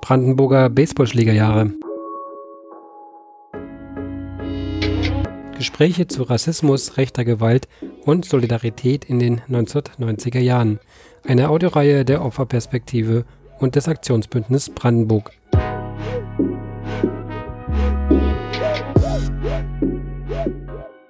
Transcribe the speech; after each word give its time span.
Brandenburger 0.00 0.68
Baseballschlägerjahre. 0.70 1.72
Gespräche 5.56 6.06
zu 6.06 6.22
Rassismus, 6.22 6.96
rechter 6.96 7.24
Gewalt 7.24 7.68
und 8.06 8.24
Solidarität 8.24 9.04
in 9.04 9.18
den 9.18 9.42
1990er 9.42 10.38
Jahren. 10.40 10.80
Eine 11.22 11.50
Audioreihe 11.50 12.06
der 12.06 12.24
Opferperspektive 12.24 13.26
und 13.58 13.76
des 13.76 13.86
Aktionsbündnis 13.86 14.70
Brandenburg. 14.70 15.32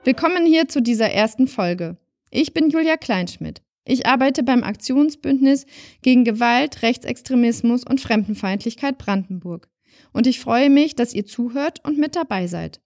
Willkommen 0.03 0.47
hier 0.47 0.67
zu 0.67 0.83
dieser 0.83 1.11
ersten 1.11 1.47
Folge. 1.47 1.97
Ich 2.31 2.53
bin 2.53 2.71
Julia 2.71 2.97
Kleinschmidt. 2.97 3.63
Ich 3.91 4.07
arbeite 4.07 4.45
beim 4.45 4.63
Aktionsbündnis 4.63 5.67
gegen 6.01 6.23
Gewalt, 6.23 6.83
Rechtsextremismus 6.83 7.83
und 7.85 8.01
Fremdenfeindlichkeit 8.01 8.99
Brandenburg. 8.99 9.69
Und 10.13 10.29
ich 10.29 10.39
freue 10.39 10.71
mich, 10.71 10.95
dass 10.95 11.13
ihr 11.13 11.27
zuhört 11.27 11.85
und 11.85 11.99
mit 11.99 12.15
dabei 12.15 12.47
seid. 12.47 12.81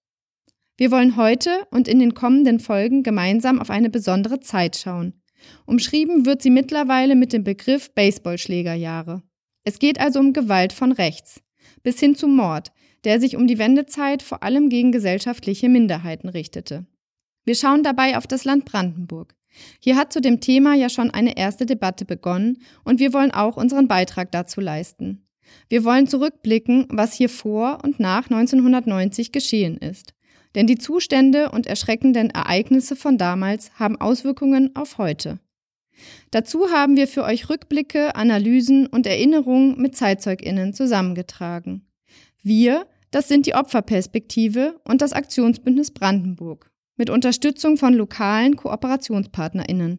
Wir 0.79 0.91
wollen 0.91 1.19
heute 1.19 1.67
und 1.71 1.89
in 1.89 1.99
den 1.99 2.15
kommenden 2.15 2.59
Folgen 2.59 3.03
gemeinsam 3.03 3.61
auf 3.61 3.69
eine 3.69 3.91
besondere 3.91 4.41
Zeit 4.41 4.77
schauen. 4.77 5.13
Umschrieben 5.67 6.25
wird 6.25 6.41
sie 6.41 6.49
mittlerweile 6.49 7.17
mit 7.17 7.35
dem 7.35 7.45
Begriff 7.45 7.93
Baseballschlägerjahre. 7.93 9.23
Es 9.63 9.79
geht 9.79 10.01
also 10.01 10.21
um 10.21 10.33
Gewalt 10.33 10.73
von 10.73 10.91
rechts, 10.91 11.43
bis 11.83 12.01
hin 12.01 12.15
zu 12.15 12.29
Mord, 12.29 12.73
der 13.05 13.21
sich 13.21 13.37
um 13.37 13.47
die 13.47 13.59
Wendezeit 13.59 14.23
vor 14.23 14.43
allem 14.43 14.71
gegen 14.71 14.91
gesellschaftliche 14.91 15.69
Minderheiten 15.69 16.31
richtete. 16.31 16.87
Wir 17.45 17.57
schauen 17.57 17.83
dabei 17.83 18.17
auf 18.17 18.27
das 18.27 18.47
Land 18.47 18.65
Brandenburg. 18.65 19.35
Hier 19.81 19.97
hat 19.97 20.13
zu 20.13 20.21
dem 20.21 20.41
Thema 20.41 20.75
ja 20.75 20.89
schon 20.89 21.11
eine 21.11 21.37
erste 21.37 21.67
Debatte 21.67 22.05
begonnen 22.05 22.59
und 22.85 23.01
wir 23.01 23.13
wollen 23.13 23.31
auch 23.31 23.57
unseren 23.57 23.89
Beitrag 23.89 24.33
dazu 24.33 24.61
leisten. 24.61 25.27
Wir 25.69 25.85
wollen 25.85 26.07
zurückblicken, 26.07 26.87
was 26.91 27.15
hier 27.15 27.29
vor 27.29 27.79
und 27.83 28.01
nach 28.01 28.31
1990 28.31 29.33
geschehen 29.33 29.77
ist. 29.77 30.15
Denn 30.55 30.67
die 30.67 30.79
Zustände 30.79 31.51
und 31.51 31.67
erschreckenden 31.67 32.31
Ereignisse 32.31 32.97
von 32.97 33.19
damals 33.19 33.73
haben 33.79 34.01
Auswirkungen 34.01 34.75
auf 34.77 34.99
heute. 34.99 35.41
Dazu 36.31 36.71
haben 36.71 36.97
wir 36.97 37.07
für 37.07 37.25
euch 37.25 37.49
Rückblicke, 37.49 38.17
Analysen 38.17 38.87
und 38.87 39.07
Erinnerungen 39.07 39.81
mit 39.81 39.97
Zeitzeuginnen 39.97 40.75
zusammengetragen. 40.75 41.87
Wir, 42.43 42.87
das 43.11 43.29
sind 43.29 43.47
die 43.47 43.55
Opferperspektive 43.55 44.81
und 44.85 45.03
das 45.03 45.13
Aktionsbündnis 45.13 45.93
Brandenburg 45.93 46.71
mit 46.97 47.11
Unterstützung 47.11 47.77
von 47.77 47.95
lokalen 47.95 48.57
Kooperationspartnerinnen, 48.57 49.99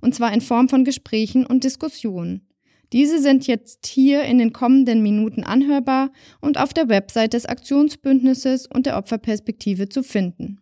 und 0.00 0.14
zwar 0.14 0.32
in 0.32 0.40
Form 0.40 0.68
von 0.68 0.84
Gesprächen 0.84 1.46
und 1.46 1.64
Diskussionen. 1.64 2.48
Diese 2.92 3.20
sind 3.20 3.46
jetzt 3.46 3.86
hier 3.86 4.24
in 4.24 4.38
den 4.38 4.52
kommenden 4.52 5.02
Minuten 5.02 5.44
anhörbar 5.44 6.10
und 6.40 6.58
auf 6.58 6.74
der 6.74 6.88
Website 6.88 7.32
des 7.32 7.46
Aktionsbündnisses 7.46 8.66
und 8.66 8.84
der 8.84 8.98
Opferperspektive 8.98 9.88
zu 9.88 10.02
finden. 10.02 10.60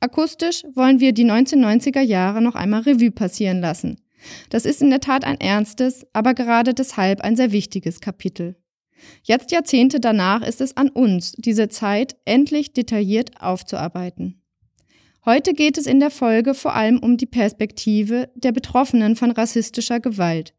Akustisch 0.00 0.64
wollen 0.74 1.00
wir 1.00 1.12
die 1.12 1.24
1990er 1.24 2.02
Jahre 2.02 2.42
noch 2.42 2.54
einmal 2.54 2.82
Revue 2.82 3.10
passieren 3.10 3.60
lassen. 3.60 3.96
Das 4.50 4.66
ist 4.66 4.82
in 4.82 4.90
der 4.90 5.00
Tat 5.00 5.24
ein 5.24 5.40
ernstes, 5.40 6.06
aber 6.12 6.34
gerade 6.34 6.74
deshalb 6.74 7.22
ein 7.22 7.36
sehr 7.36 7.52
wichtiges 7.52 8.00
Kapitel. 8.00 8.56
Jetzt 9.22 9.50
Jahrzehnte 9.50 10.00
danach 10.00 10.42
ist 10.42 10.60
es 10.60 10.76
an 10.76 10.88
uns, 10.88 11.32
diese 11.32 11.68
Zeit 11.68 12.16
endlich 12.24 12.72
detailliert 12.72 13.40
aufzuarbeiten. 13.40 14.42
Heute 15.28 15.54
geht 15.54 15.76
es 15.76 15.88
in 15.88 15.98
der 15.98 16.10
Folge 16.10 16.54
vor 16.54 16.76
allem 16.76 17.00
um 17.00 17.16
die 17.16 17.26
Perspektive 17.26 18.30
der 18.36 18.52
Betroffenen 18.52 19.16
von 19.16 19.32
rassistischer 19.32 19.98
Gewalt, 19.98 20.54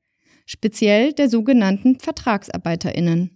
speziell 0.45 1.13
der 1.13 1.29
sogenannten 1.29 2.01
Vertragsarbeiterinnen. 2.01 3.31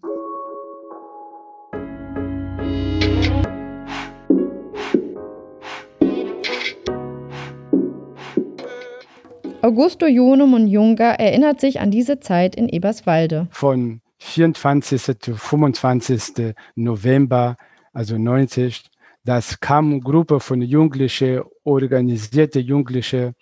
Augusto 9.62 10.08
Jonum 10.08 10.54
und 10.54 10.68
Junger 10.68 11.18
erinnert 11.18 11.62
sich 11.62 11.80
an 11.80 11.92
diese 11.92 12.20
Zeit 12.20 12.58
in 12.58 12.68
Eberswalde. 12.68 13.48
Von 13.52 14.02
24. 14.18 15.18
zu 15.18 15.36
25. 15.38 16.54
November, 16.76 17.56
also 17.94 18.18
90, 18.18 18.91
das 19.24 19.60
kam 19.60 19.92
eine 19.92 20.00
Gruppe 20.00 20.40
von 20.40 20.62
Jugendlichen, 20.62 21.42
organisierte 21.64 22.60
Jugendliche, 22.60 23.34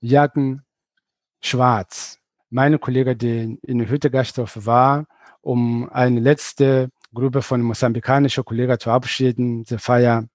Jacken 0.00 0.62
schwarz. 1.40 2.18
Meine 2.50 2.78
Kollege, 2.78 3.16
die 3.16 3.58
in 3.62 3.88
Hüttegastorf 3.88 4.66
war, 4.66 5.06
um 5.40 5.88
eine 5.90 6.20
letzte 6.20 6.90
Gruppe 7.12 7.42
von 7.42 7.62
mosambikanischen 7.62 8.44
Kollegen 8.44 8.78
zu 8.78 8.90
abschieden, 8.90 9.64
die 9.64 9.78
Feier 9.78 10.28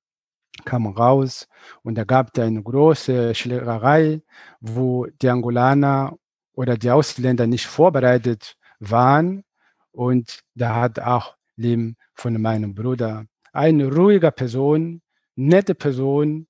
kam 0.66 0.88
raus 0.88 1.47
und 1.84 1.96
da 1.96 2.03
gab 2.03 2.31
es 2.34 2.44
eine 2.44 2.62
große 2.62 3.34
Schlägerei, 3.34 4.22
wo 4.59 5.07
die 5.22 5.30
Angolaner 5.30 6.18
oder 6.53 6.78
die 6.78 6.91
Ausländer 6.91 7.47
nicht 7.47 7.66
vorbereitet 7.66 8.57
waren 8.80 9.44
und 9.91 10.41
da 10.56 10.75
hat 10.75 11.00
auch 11.00 11.35
Leben 11.56 11.96
von 12.13 12.41
meinem 12.41 12.75
Bruder 12.75 13.25
eine 13.51 13.94
ruhige 13.94 14.31
Person, 14.31 15.01
nette 15.35 15.75
Person, 15.75 16.47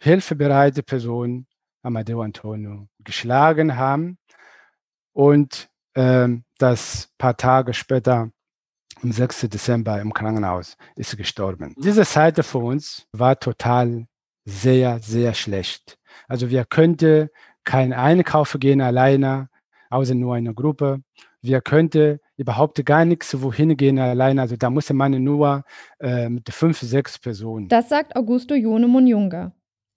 hilfebereite 0.00 0.82
Person, 0.82 1.46
Amadeo 1.82 2.22
Antonio, 2.22 2.88
geschlagen 3.00 3.76
haben 3.76 4.18
und 5.12 5.68
ähm, 5.94 6.44
das 6.58 7.10
paar 7.18 7.36
Tage 7.36 7.74
später, 7.74 8.30
am 9.02 9.12
6. 9.12 9.40
Dezember 9.48 10.00
im 10.00 10.12
Krankenhaus, 10.12 10.76
ist 10.96 11.16
gestorben. 11.16 11.74
Diese 11.78 12.04
Seite 12.04 12.42
für 12.42 12.58
uns 12.58 13.06
war 13.12 13.38
total 13.38 14.06
sehr, 14.44 14.98
sehr 15.00 15.34
schlecht. 15.34 15.98
Also 16.28 16.50
wir 16.50 16.64
könnten 16.64 17.28
kein 17.64 17.92
Einkaufen 17.92 18.60
gehen 18.60 18.80
alleine, 18.80 19.48
außer 19.90 20.14
nur 20.14 20.34
eine 20.34 20.54
Gruppe. 20.54 21.02
Wir 21.42 21.60
könnten 21.60 22.20
überhaupt 22.36 22.84
gar 22.86 23.04
nichts 23.04 23.42
wohin 23.42 23.76
gehen 23.76 23.98
alleine. 23.98 24.40
Also 24.40 24.56
da 24.56 24.70
musste 24.70 24.94
man 24.94 25.22
nur 25.22 25.64
äh, 26.00 26.28
mit 26.28 26.48
fünf, 26.50 26.78
sechs 26.80 27.18
Personen. 27.18 27.68
Das 27.68 27.88
sagt 27.88 28.14
Augusto 28.14 28.54
Jonemon 28.54 29.08
Junger. 29.08 29.52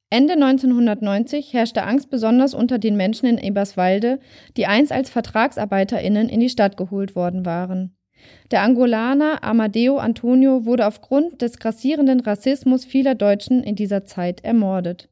Ende 0.09 0.33
1990 0.33 1.53
herrschte 1.53 1.83
Angst 1.83 2.09
besonders 2.09 2.53
unter 2.53 2.79
den 2.79 2.95
Menschen 2.95 3.28
in 3.28 3.38
Eberswalde, 3.38 4.19
die 4.56 4.66
einst 4.66 4.91
als 4.91 5.09
VertragsarbeiterInnen 5.09 6.29
in 6.29 6.39
die 6.39 6.50
Stadt 6.50 6.78
geholt 6.78 7.16
worden 7.16 7.45
waren. 7.45 7.95
Der 8.51 8.62
Angolaner 8.62 9.44
Amadeo 9.44 9.97
Antonio 9.97 10.66
wurde 10.66 10.88
aufgrund 10.88 11.41
des 11.41 11.57
grassierenden 11.59 12.22
Rassismus 12.22 12.85
vieler 12.85 13.16
Deutschen 13.16 13.63
in 13.63 13.75
dieser 13.75 14.06
Zeit 14.06 14.44
ermordet. 14.44 15.09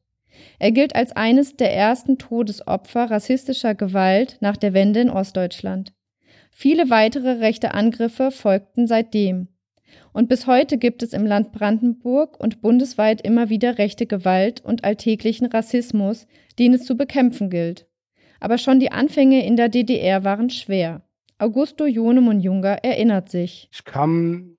Er 0.58 0.72
gilt 0.72 0.96
als 0.96 1.12
eines 1.12 1.56
der 1.56 1.74
ersten 1.74 2.18
Todesopfer 2.18 3.10
rassistischer 3.10 3.74
Gewalt 3.74 4.38
nach 4.40 4.56
der 4.56 4.72
Wende 4.72 5.00
in 5.00 5.10
Ostdeutschland. 5.10 5.92
Viele 6.56 6.88
weitere 6.88 7.40
rechte 7.40 7.74
Angriffe 7.74 8.30
folgten 8.30 8.86
seitdem. 8.86 9.48
Und 10.12 10.28
bis 10.28 10.46
heute 10.46 10.78
gibt 10.78 11.02
es 11.02 11.12
im 11.12 11.26
Land 11.26 11.50
Brandenburg 11.50 12.38
und 12.38 12.62
bundesweit 12.62 13.22
immer 13.22 13.50
wieder 13.50 13.76
rechte 13.76 14.06
Gewalt 14.06 14.64
und 14.64 14.84
alltäglichen 14.84 15.46
Rassismus, 15.46 16.28
den 16.60 16.72
es 16.72 16.84
zu 16.84 16.96
bekämpfen 16.96 17.50
gilt. 17.50 17.88
Aber 18.38 18.56
schon 18.56 18.78
die 18.78 18.92
Anfänge 18.92 19.44
in 19.44 19.56
der 19.56 19.68
DDR 19.68 20.22
waren 20.22 20.48
schwer. 20.48 21.02
Augusto 21.38 21.86
Jonemund 21.86 22.44
Junger 22.44 22.84
erinnert 22.84 23.30
sich. 23.30 23.68
Ich 23.72 23.84
kam 23.84 24.56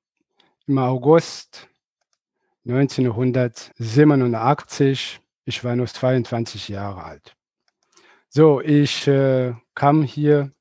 im 0.68 0.78
August 0.78 1.70
1987, 2.68 5.22
ich 5.46 5.64
war 5.64 5.78
nur 5.78 5.88
22 5.88 6.68
Jahre 6.68 7.06
alt. 7.06 7.38
So, 8.28 8.60
ich 8.60 9.08
äh, 9.08 9.54
kam 9.76 10.04
hier 10.04 10.52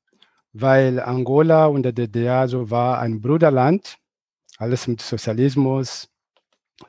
weil 0.57 1.01
Angola 1.01 1.65
und 1.65 1.83
der 1.83 1.91
DDR 1.91 2.47
so 2.47 2.69
war 2.71 2.99
ein 2.99 3.19
Bruderland, 3.19 3.97
alles 4.57 4.87
mit 4.87 5.01
Sozialismus, 5.01 6.07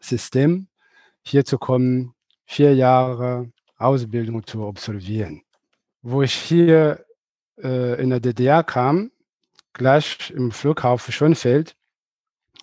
System, 0.01 0.69
hier 1.25 1.45
zu 1.45 1.59
kommen, 1.59 2.15
vier 2.45 2.77
Jahre 2.77 3.51
Ausbildung 3.77 4.47
zu 4.47 4.69
absolvieren. 4.69 5.43
Wo 6.01 6.23
ich 6.23 6.33
hier 6.33 7.05
äh, 7.61 8.01
in 8.01 8.11
der 8.11 8.21
DDR 8.21 8.63
kam, 8.63 9.11
gleich 9.73 10.31
im 10.31 10.53
Flughafen 10.53 11.13
Schönfeld, 11.13 11.75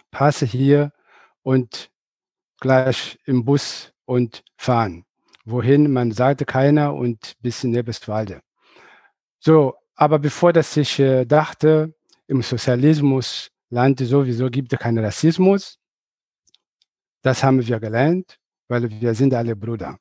passe 0.09 0.45
hier 0.45 0.93
und 1.41 1.91
gleich 2.61 3.19
im 3.25 3.43
Bus 3.43 3.91
und 4.05 4.41
fahren. 4.55 5.03
Wohin, 5.43 5.91
man 5.91 6.13
sagte 6.13 6.45
keiner 6.45 6.93
und 6.93 7.33
bis 7.41 7.61
in 7.65 7.71
Nebelwalde. 7.71 8.39
So, 9.39 9.73
aber 9.95 10.19
bevor 10.19 10.53
das 10.53 10.75
ich 10.77 10.99
äh, 10.99 11.25
dachte, 11.25 11.93
im 12.27 12.41
Sozialismus 12.41 13.49
Land 13.69 13.99
sowieso 13.99 14.49
gibt 14.49 14.71
es 14.71 14.79
keinen 14.79 15.03
Rassismus. 15.03 15.79
Das 17.23 17.43
haben 17.43 17.65
wir 17.65 17.79
gelernt, 17.79 18.37
weil 18.67 18.89
wir 18.89 19.15
sind 19.15 19.33
alle 19.33 19.55
Brüder. 19.55 19.97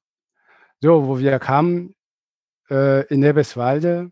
So, 0.81 1.07
wo 1.07 1.19
wir 1.19 1.39
kamen 1.39 1.95
äh, 2.71 3.07
in 3.07 3.23
Eberswalde 3.23 4.11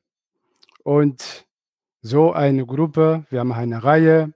und 0.82 1.46
so 2.00 2.32
eine 2.32 2.64
Gruppe, 2.64 3.26
wir 3.28 3.40
haben 3.40 3.52
eine 3.52 3.84
Reihe, 3.84 4.32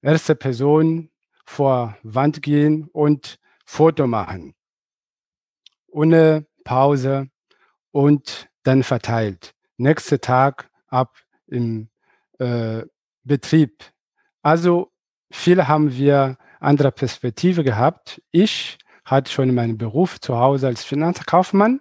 erste 0.00 0.34
Person 0.34 1.10
vor 1.44 1.98
Wand 2.02 2.40
gehen 2.42 2.88
und 2.92 3.38
Foto 3.66 4.06
machen. 4.06 4.54
Ohne 5.88 6.46
Pause 6.64 7.28
und 7.90 8.48
dann 8.62 8.82
verteilt. 8.82 9.54
Nächster 9.76 10.20
Tag 10.20 10.70
ab 10.94 11.18
im 11.46 11.88
äh, 12.38 12.82
Betrieb. 13.24 13.84
Also 14.42 14.92
viele 15.30 15.68
haben 15.68 15.92
wir 15.92 16.38
andere 16.60 16.92
Perspektive 16.92 17.64
gehabt. 17.64 18.22
Ich 18.30 18.78
hatte 19.04 19.30
schon 19.30 19.54
meinen 19.54 19.76
Beruf 19.76 20.20
zu 20.20 20.38
Hause 20.38 20.66
als 20.68 20.84
Finanzkaufmann 20.84 21.80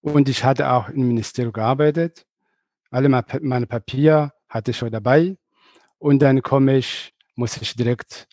und 0.00 0.28
ich 0.28 0.44
hatte 0.44 0.70
auch 0.70 0.88
im 0.88 1.08
Ministerium 1.08 1.52
gearbeitet. 1.52 2.26
Alle 2.90 3.08
meine 3.08 3.66
Papiere 3.66 4.32
hatte 4.48 4.70
ich 4.70 4.78
schon 4.78 4.90
dabei. 4.90 5.36
Und 5.98 6.20
dann 6.20 6.42
komme 6.42 6.76
ich, 6.76 7.12
muss 7.34 7.56
ich 7.56 7.74
direkt 7.74 8.28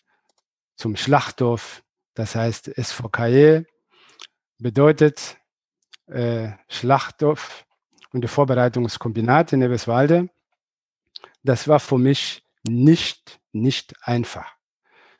zum 0.76 0.96
Schlachthof, 0.96 1.82
das 2.14 2.34
heißt 2.34 2.72
SVKE, 2.80 3.66
bedeutet 4.58 5.36
äh, 6.06 6.52
Schlachthof 6.68 7.65
und 8.16 8.22
die 8.22 8.28
Vorbereitungskombinat 8.28 9.52
in 9.52 9.60
Eberswalde. 9.60 10.30
Das 11.44 11.68
war 11.68 11.78
für 11.78 11.98
mich 11.98 12.42
nicht, 12.66 13.38
nicht 13.52 13.94
einfach. 14.00 14.56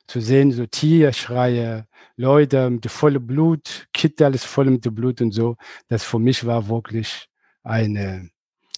Zu 0.07 0.19
sehen, 0.19 0.51
so 0.51 0.65
Tierschreie, 0.65 1.87
Leute 2.15 2.71
mit 2.71 2.89
vollem 2.89 3.27
Blut, 3.27 3.87
Kinder 3.93 4.25
alles 4.25 4.43
voll 4.43 4.65
mit 4.65 4.95
Blut 4.95 5.21
und 5.21 5.31
so, 5.31 5.57
das 5.89 6.03
für 6.03 6.17
mich 6.17 6.43
war 6.43 6.67
wirklich 6.69 7.29
ein 7.63 8.31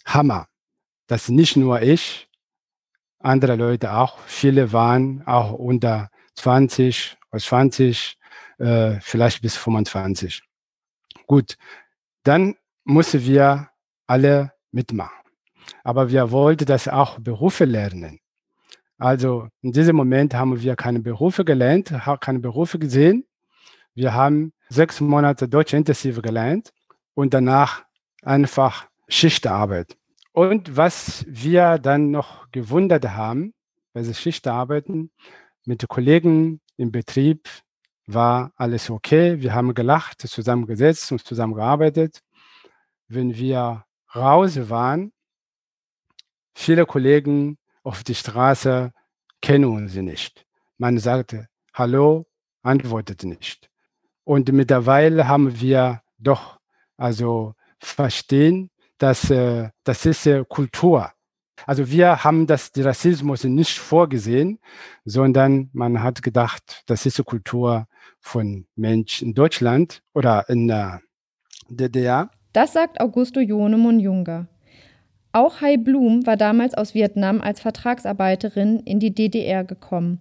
Hammer. 0.06 0.48
Dass 1.07 1.30
nicht 1.30 1.56
nur 1.56 1.81
ich, 1.81 2.27
andere 3.19 3.56
Leute 3.56 3.94
auch, 3.94 4.19
viele 4.25 4.74
waren 4.74 5.25
auch 5.25 5.54
unter 5.54 6.10
20, 6.36 7.16
20, 7.38 8.18
äh, 8.57 9.00
vielleicht 9.00 9.42
bis 9.42 9.56
25. 9.56 10.42
Gut, 11.25 11.57
dann 12.24 12.57
mussten 12.83 13.24
wir 13.24 13.69
alle 14.09 14.51
mitmachen. 14.71 15.17
Aber 15.83 16.09
wir 16.09 16.31
wollten 16.31 16.65
das 16.65 16.88
auch 16.88 17.19
Berufe 17.19 17.65
lernen. 17.65 18.19
Also 18.97 19.47
in 19.61 19.71
diesem 19.71 19.95
Moment 19.95 20.33
haben 20.33 20.61
wir 20.61 20.75
keine 20.75 21.00
Berufe 21.00 21.45
gelernt, 21.45 21.94
keine 22.19 22.39
Berufe 22.39 22.79
gesehen. 22.79 23.25
Wir 23.94 24.13
haben 24.13 24.51
sechs 24.67 25.00
Monate 25.00 25.47
Deutsch 25.47 25.73
intensiv 25.73 26.21
gelernt 26.21 26.71
und 27.13 27.33
danach 27.33 27.83
einfach 28.23 28.88
Schichtarbeit. 29.07 29.95
Und 30.33 30.75
was 30.75 31.25
wir 31.27 31.77
dann 31.77 32.11
noch 32.11 32.51
gewundert 32.51 33.06
haben, 33.09 33.53
bei 33.94 34.01
der 34.01 34.13
Schichtarbeiten 34.13 35.11
mit 35.65 35.81
den 35.81 35.88
Kollegen 35.88 36.61
im 36.77 36.91
Betrieb, 36.91 37.47
war 38.06 38.51
alles 38.56 38.89
okay. 38.89 39.41
Wir 39.41 39.53
haben 39.53 39.73
gelacht, 39.73 40.21
zusammengesetzt 40.21 41.11
und 41.11 41.23
zusammengearbeitet. 41.23 42.21
Wenn 43.07 43.35
wir 43.35 43.85
raus 44.15 44.69
waren, 44.69 45.11
viele 46.53 46.85
Kollegen 46.85 47.57
auf 47.83 48.03
die 48.03 48.15
Straße 48.15 48.91
kennen 49.41 49.65
uns 49.65 49.95
nicht. 49.95 50.45
Man 50.77 50.97
sagte 50.97 51.47
Hallo, 51.73 52.25
antwortet 52.61 53.23
nicht. 53.23 53.69
Und 54.23 54.51
mittlerweile 54.51 55.27
haben 55.27 55.59
wir 55.59 56.01
doch 56.17 56.59
also 56.97 57.56
verstehen, 57.79 58.69
dass 58.97 59.29
äh, 59.29 59.69
das 59.83 60.06
ist 60.06 60.25
äh, 60.27 60.44
Kultur. 60.47 61.11
Also 61.65 61.89
wir 61.89 62.23
haben 62.23 62.47
das 62.47 62.71
die 62.71 62.81
Rassismus 62.81 63.44
nicht 63.44 63.77
vorgesehen, 63.79 64.59
sondern 65.06 65.69
man 65.73 66.01
hat 66.01 66.21
gedacht, 66.21 66.83
das 66.85 67.06
ist 67.06 67.23
Kultur 67.25 67.88
von 68.19 68.67
Menschen 68.75 69.29
in 69.29 69.33
Deutschland 69.33 70.01
oder 70.13 70.47
in 70.50 70.67
der 70.67 71.01
DDR. 71.69 72.29
Das 72.51 72.73
sagt 72.73 72.99
Augusto 72.99 73.39
Jonemon 73.39 73.99
Junger. 73.99 74.47
Auch 75.33 75.61
Hai 75.61 75.77
Blum 75.77 76.25
war 76.25 76.35
damals 76.35 76.73
aus 76.73 76.95
Vietnam 76.95 77.41
als 77.41 77.61
Vertragsarbeiterin 77.61 78.79
in 78.79 78.99
die 78.99 79.13
DDR 79.13 79.63
gekommen. 79.63 80.19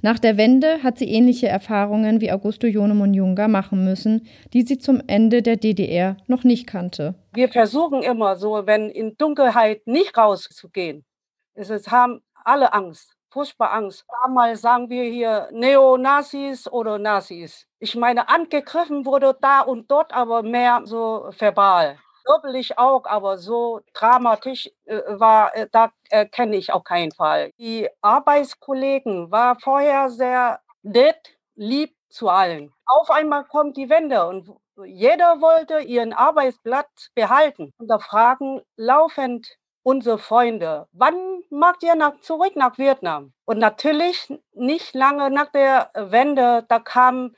Nach 0.00 0.18
der 0.18 0.38
Wende 0.38 0.82
hat 0.82 0.96
sie 0.98 1.10
ähnliche 1.10 1.48
Erfahrungen 1.48 2.22
wie 2.22 2.32
Augusto 2.32 2.66
Jonemon 2.66 3.12
Junger 3.12 3.46
machen 3.46 3.84
müssen, 3.84 4.26
die 4.54 4.62
sie 4.62 4.78
zum 4.78 5.02
Ende 5.06 5.42
der 5.42 5.56
DDR 5.56 6.16
noch 6.26 6.44
nicht 6.44 6.66
kannte. 6.66 7.14
Wir 7.34 7.50
versuchen 7.50 8.02
immer 8.02 8.36
so, 8.36 8.66
wenn 8.66 8.88
in 8.88 9.18
Dunkelheit 9.18 9.86
nicht 9.86 10.16
rauszugehen. 10.16 11.04
Es 11.52 11.70
haben 11.90 12.22
alle 12.42 12.72
Angst 12.72 13.16
furchtbar 13.36 13.72
Angst. 13.72 14.06
Damals 14.22 14.62
sagen 14.62 14.88
wir 14.88 15.04
hier 15.04 15.48
Neonazis 15.52 16.66
oder 16.72 16.98
Nazis. 16.98 17.66
Ich 17.80 17.94
meine, 17.94 18.30
angegriffen 18.30 19.04
wurde 19.04 19.36
da 19.42 19.60
und 19.60 19.90
dort, 19.90 20.14
aber 20.14 20.42
mehr 20.42 20.80
so 20.84 21.28
verbal. 21.38 21.98
Körperlich 22.24 22.78
auch, 22.78 23.04
aber 23.04 23.36
so 23.36 23.82
dramatisch 23.92 24.70
äh, 24.86 25.02
war, 25.08 25.54
äh, 25.54 25.68
da 25.70 25.90
äh, 26.08 26.24
kenne 26.24 26.56
ich 26.56 26.72
auf 26.72 26.82
keinen 26.84 27.12
Fall. 27.12 27.50
Die 27.58 27.88
Arbeitskollegen 28.00 29.30
war 29.30 29.60
vorher 29.60 30.08
sehr 30.08 30.60
nett, 30.82 31.36
lieb 31.56 31.94
zu 32.08 32.30
allen. 32.30 32.72
Auf 32.86 33.10
einmal 33.10 33.44
kommt 33.44 33.76
die 33.76 33.90
Wende 33.90 34.26
und 34.26 34.50
jeder 34.86 35.42
wollte 35.42 35.80
ihren 35.80 36.14
Arbeitsplatz 36.14 37.10
behalten. 37.14 37.74
Und 37.76 37.88
da 37.88 37.98
fragen 37.98 38.62
laufend 38.76 39.58
unsere 39.86 40.18
Freunde, 40.18 40.88
wann 40.90 41.14
macht 41.48 41.84
ihr 41.84 41.94
nach, 41.94 42.18
zurück 42.20 42.56
nach 42.56 42.76
Vietnam? 42.76 43.32
Und 43.44 43.58
natürlich 43.58 44.28
nicht 44.52 44.94
lange 44.94 45.30
nach 45.30 45.52
der 45.52 45.90
Wende, 45.94 46.64
da 46.68 46.80
kam 46.80 47.36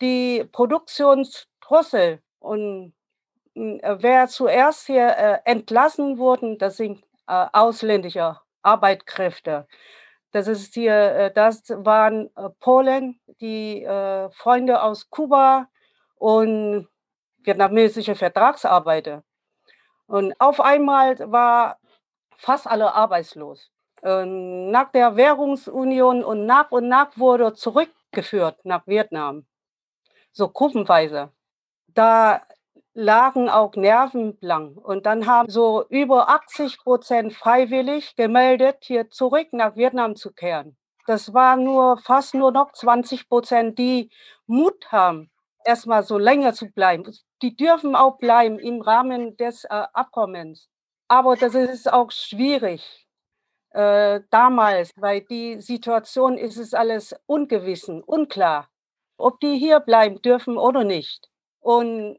die 0.00 0.44
Produktionsdrossel 0.50 2.20
und 2.40 2.92
äh, 3.54 3.96
wer 4.00 4.26
zuerst 4.26 4.86
hier 4.86 5.06
äh, 5.16 5.38
entlassen 5.44 6.18
wurden, 6.18 6.58
das 6.58 6.76
sind 6.78 7.04
äh, 7.28 7.46
ausländische 7.52 8.36
Arbeitskräfte. 8.62 9.68
Das 10.32 10.48
ist 10.48 10.74
hier, 10.74 10.92
äh, 10.92 11.32
das 11.32 11.62
waren 11.68 12.30
äh, 12.36 12.50
Polen, 12.58 13.20
die 13.40 13.86
Freunde 14.32 14.82
aus 14.82 15.08
Kuba 15.10 15.68
und 16.16 16.88
vietnamesische 17.44 18.16
Vertragsarbeiter. 18.16 19.22
Und 20.06 20.34
auf 20.40 20.60
einmal 20.60 21.18
war 21.32 21.78
fast 22.36 22.66
alle 22.66 22.94
arbeitslos. 22.94 23.70
Und 24.02 24.70
nach 24.70 24.92
der 24.92 25.16
Währungsunion 25.16 26.22
und 26.24 26.46
nach 26.46 26.70
und 26.70 26.88
nach 26.88 27.16
wurde 27.16 27.54
zurückgeführt 27.54 28.64
nach 28.64 28.86
Vietnam, 28.86 29.46
so 30.32 30.48
gruppenweise. 30.48 31.32
Da 31.88 32.42
lagen 32.94 33.48
auch 33.50 33.74
Nerven 33.74 34.36
blank. 34.38 34.78
Und 34.78 35.06
dann 35.06 35.26
haben 35.26 35.50
so 35.50 35.86
über 35.88 36.28
80 36.28 36.78
Prozent 36.78 37.34
freiwillig 37.34 38.16
gemeldet, 38.16 38.78
hier 38.82 39.10
zurück 39.10 39.48
nach 39.52 39.76
Vietnam 39.76 40.16
zu 40.16 40.32
kehren. 40.32 40.76
Das 41.06 41.34
waren 41.34 41.64
nur 41.64 41.98
fast 41.98 42.34
nur 42.34 42.52
noch 42.52 42.72
20 42.72 43.28
Prozent, 43.28 43.78
die 43.78 44.10
Mut 44.46 44.90
haben, 44.92 45.30
erstmal 45.64 46.02
so 46.02 46.18
länger 46.18 46.52
zu 46.54 46.70
bleiben 46.70 47.04
die 47.42 47.56
dürfen 47.56 47.94
auch 47.94 48.18
bleiben 48.18 48.58
im 48.58 48.80
Rahmen 48.80 49.36
des 49.36 49.64
äh, 49.64 49.68
Abkommens. 49.92 50.68
Aber 51.08 51.36
das 51.36 51.54
ist 51.54 51.92
auch 51.92 52.10
schwierig 52.10 53.06
äh, 53.70 54.20
damals, 54.30 54.90
weil 54.96 55.20
die 55.22 55.60
Situation 55.60 56.38
ist 56.38 56.56
es 56.56 56.74
alles 56.74 57.14
ungewissen, 57.26 58.02
unklar, 58.02 58.68
ob 59.18 59.38
die 59.40 59.58
hier 59.58 59.80
bleiben 59.80 60.20
dürfen 60.22 60.56
oder 60.56 60.84
nicht. 60.84 61.28
Und 61.60 62.18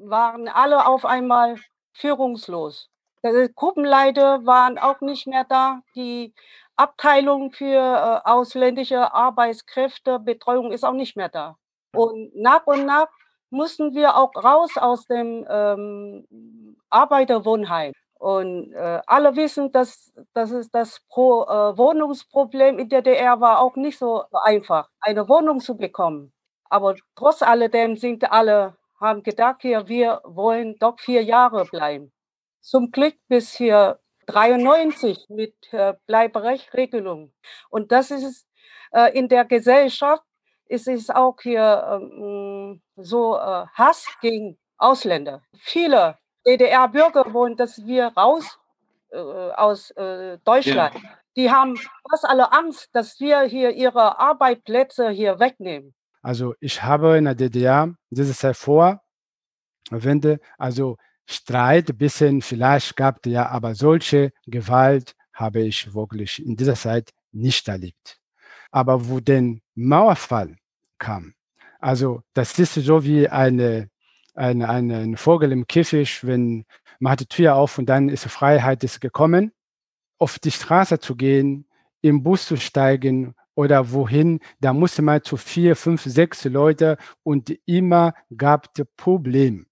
waren 0.00 0.48
alle 0.48 0.86
auf 0.86 1.04
einmal 1.04 1.56
führungslos. 1.92 2.90
Die 3.24 3.48
Gruppenleiter 3.54 4.46
waren 4.46 4.78
auch 4.78 5.00
nicht 5.00 5.26
mehr 5.26 5.44
da. 5.44 5.80
Die 5.96 6.34
Abteilung 6.76 7.52
für 7.52 7.64
äh, 7.64 8.28
ausländische 8.28 9.12
Arbeitskräftebetreuung 9.12 10.72
ist 10.72 10.84
auch 10.84 10.92
nicht 10.92 11.16
mehr 11.16 11.28
da. 11.28 11.56
Und 11.94 12.34
nach 12.36 12.66
und 12.66 12.86
nach 12.86 13.08
mussten 13.54 13.94
wir 13.94 14.16
auch 14.16 14.32
raus 14.36 14.76
aus 14.76 15.06
dem 15.06 15.46
ähm, 15.48 16.76
Arbeiterwohnheim. 16.90 17.92
Und 18.18 18.72
äh, 18.72 19.00
alle 19.06 19.36
wissen, 19.36 19.70
dass, 19.72 20.12
dass 20.32 20.50
es 20.50 20.70
das 20.70 21.00
Pro, 21.08 21.44
äh, 21.44 21.76
Wohnungsproblem 21.76 22.78
in 22.78 22.88
der 22.88 23.02
DDR 23.02 23.40
war 23.40 23.60
auch 23.60 23.76
nicht 23.76 23.98
so 23.98 24.24
einfach, 24.32 24.88
eine 25.00 25.28
Wohnung 25.28 25.60
zu 25.60 25.76
bekommen. 25.76 26.32
Aber 26.70 26.96
trotz 27.16 27.42
alledem 27.42 27.96
sind 27.96 28.30
alle, 28.32 28.76
haben 29.00 29.22
gedacht, 29.22 29.60
hier, 29.60 29.88
wir 29.88 30.20
wollen 30.24 30.76
doch 30.80 30.98
vier 30.98 31.22
Jahre 31.22 31.66
bleiben. 31.66 32.12
Zum 32.60 32.90
Glück 32.90 33.14
bis 33.28 33.52
hier 33.52 33.98
93 34.26 35.26
mit 35.28 35.54
äh, 35.72 35.94
Bleiberechtregelung. 36.06 37.32
Und 37.68 37.92
das 37.92 38.10
ist 38.10 38.48
äh, 38.92 39.16
in 39.16 39.28
der 39.28 39.44
Gesellschaft 39.44 40.23
ist 40.66 40.88
es 40.88 41.10
auch 41.10 41.36
hier 41.42 42.00
ähm, 42.00 42.80
so 42.96 43.36
äh, 43.36 43.66
Hass 43.72 44.06
gegen 44.20 44.58
Ausländer. 44.78 45.42
Viele 45.58 46.18
DDR-Bürger 46.46 47.32
wollen, 47.32 47.56
dass 47.56 47.84
wir 47.86 48.08
raus 48.08 48.58
äh, 49.10 49.18
aus 49.18 49.90
äh, 49.92 50.38
Deutschland. 50.44 50.94
Ja. 50.94 51.00
Die 51.36 51.50
haben 51.50 51.76
fast 52.10 52.24
alle 52.24 52.52
Angst, 52.52 52.90
dass 52.92 53.18
wir 53.20 53.42
hier 53.42 53.70
ihre 53.70 54.18
Arbeitsplätze 54.18 55.10
hier 55.10 55.40
wegnehmen. 55.40 55.94
Also 56.22 56.54
ich 56.60 56.82
habe 56.82 57.18
in 57.18 57.24
der 57.24 57.34
DDR 57.34 57.94
diese 58.10 58.34
Zeit 58.34 58.56
vor, 58.56 59.00
Wende, 59.90 60.40
also 60.58 60.96
Streit, 61.26 61.90
ein 61.90 61.98
bisschen 61.98 62.42
vielleicht 62.42 62.96
gab 62.96 63.24
es 63.24 63.32
ja, 63.32 63.48
aber 63.48 63.74
solche 63.74 64.32
Gewalt 64.46 65.14
habe 65.32 65.60
ich 65.60 65.94
wirklich 65.94 66.44
in 66.44 66.56
dieser 66.56 66.74
Zeit 66.74 67.10
nicht 67.32 67.68
erlebt. 67.68 68.18
Aber 68.74 69.08
wo 69.08 69.20
der 69.20 69.54
Mauerfall 69.76 70.56
kam, 70.98 71.34
also 71.78 72.22
das 72.32 72.58
ist 72.58 72.74
so 72.74 73.04
wie 73.04 73.28
eine, 73.28 73.88
eine, 74.34 74.68
eine, 74.68 74.96
ein 74.98 75.16
Vogel 75.16 75.52
im 75.52 75.64
Käfig, 75.68 76.26
wenn 76.26 76.64
man 76.98 77.12
hat 77.12 77.20
die 77.20 77.26
Tür 77.26 77.54
auf 77.54 77.78
und 77.78 77.86
dann 77.86 78.08
ist 78.08 78.24
Freiheit 78.24 78.82
ist 78.82 79.00
gekommen, 79.00 79.52
auf 80.18 80.40
die 80.40 80.50
Straße 80.50 80.98
zu 80.98 81.14
gehen, 81.14 81.66
im 82.00 82.24
Bus 82.24 82.46
zu 82.46 82.56
steigen 82.56 83.36
oder 83.54 83.92
wohin, 83.92 84.40
da 84.58 84.72
musste 84.72 85.02
man 85.02 85.22
zu 85.22 85.36
vier, 85.36 85.76
fünf, 85.76 86.02
sechs 86.02 86.42
Leute 86.42 86.96
und 87.22 87.56
immer 87.66 88.12
gab 88.36 88.76
es 88.76 88.84
Problem. 88.96 89.66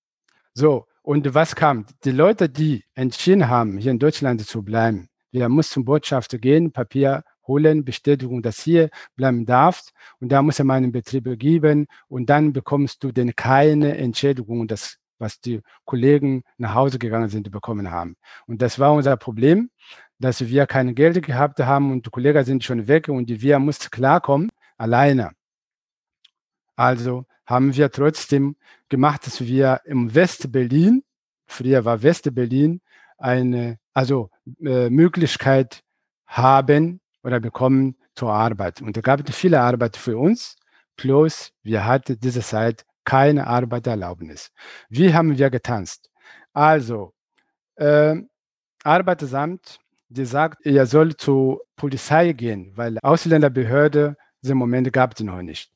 So, 0.54 0.87
und 1.02 1.35
was 1.35 1.56
kam? 1.56 1.87
Die 2.04 2.12
Leute, 2.12 2.49
die 2.49 2.85
entschieden 2.94 3.49
haben, 3.49 3.78
hier 3.78 3.90
in 3.90 3.99
Deutschland 3.99 4.47
zu 4.47 4.62
bleiben, 4.62 5.09
wir 5.32 5.49
mussten 5.49 5.85
Botschafter 5.85 6.38
gehen, 6.38 6.71
Papier 6.71 7.25
holen, 7.46 7.84
Bestätigung, 7.84 8.42
dass 8.42 8.61
hier 8.61 8.90
bleiben 9.16 9.46
darfst. 9.46 9.92
Und 10.20 10.30
da 10.30 10.42
muss 10.42 10.58
man 10.58 10.76
einen 10.76 10.92
Betrieb 10.92 11.26
geben 11.38 11.87
und 12.08 12.30
dann 12.30 12.52
bekommst 12.52 13.02
du 13.04 13.12
denn 13.12 13.34
keine 13.37 13.96
Entschädigung, 13.96 14.68
das, 14.68 14.99
was 15.18 15.40
die 15.40 15.61
Kollegen 15.84 16.42
nach 16.58 16.75
Hause 16.75 16.99
gegangen 16.99 17.28
sind, 17.28 17.50
bekommen 17.50 17.90
haben. 17.90 18.16
Und 18.46 18.62
das 18.62 18.78
war 18.78 18.92
unser 18.92 19.16
Problem, 19.16 19.70
dass 20.18 20.46
wir 20.46 20.66
kein 20.66 20.94
Geld 20.94 21.22
gehabt 21.25 21.58
haben 21.61 21.90
und 21.92 22.06
die 22.06 22.11
Kollegen 22.11 22.44
sind 22.44 22.64
schon 22.64 22.87
weg 22.88 23.08
und 23.08 23.28
wir 23.28 23.58
mussten 23.58 23.90
klarkommen, 23.90 24.50
alleine. 24.76 25.32
Also 26.76 27.26
haben 27.46 27.75
wir 27.75 27.90
trotzdem 27.90 28.56
gemacht, 28.88 29.26
dass 29.26 29.40
wir 29.40 29.80
im 29.84 30.14
West-Berlin, 30.14 31.02
früher 31.46 31.84
war 31.84 32.02
West-Berlin, 32.02 32.80
eine 33.18 33.78
also 33.94 34.30
äh, 34.64 34.90
Möglichkeit 34.90 35.82
haben 36.26 37.01
oder 37.22 37.40
bekommen 37.40 37.96
zur 38.14 38.32
Arbeit. 38.32 38.82
Und 38.82 38.96
da 38.96 39.00
gab 39.00 39.28
es 39.28 39.34
viele 39.36 39.60
Arbeit 39.60 39.96
für 39.96 40.18
uns, 40.18 40.56
plus 40.96 41.52
wir 41.62 41.84
hatten 41.86 42.18
diese 42.20 42.40
Zeit 42.40 42.84
keine 43.04 43.46
Arbeiterlaubnis. 43.46 44.52
Wie 44.88 45.12
haben 45.14 45.36
wir 45.36 45.50
getanzt? 45.50 46.10
Also, 46.52 47.14
äh, 47.76 48.16
Arbeitsamt, 48.84 49.78
die 50.08 50.24
sagt, 50.24 50.66
ihr 50.66 50.86
sollt 50.86 51.20
zur 51.20 51.62
Polizei 51.76 52.32
gehen, 52.32 52.72
weil 52.74 52.98
Ausländerbehörde 53.02 54.16
im 54.42 54.58
Moment 54.58 54.92
gab 54.92 55.14
es 55.14 55.20
noch 55.20 55.40
nicht. 55.42 55.72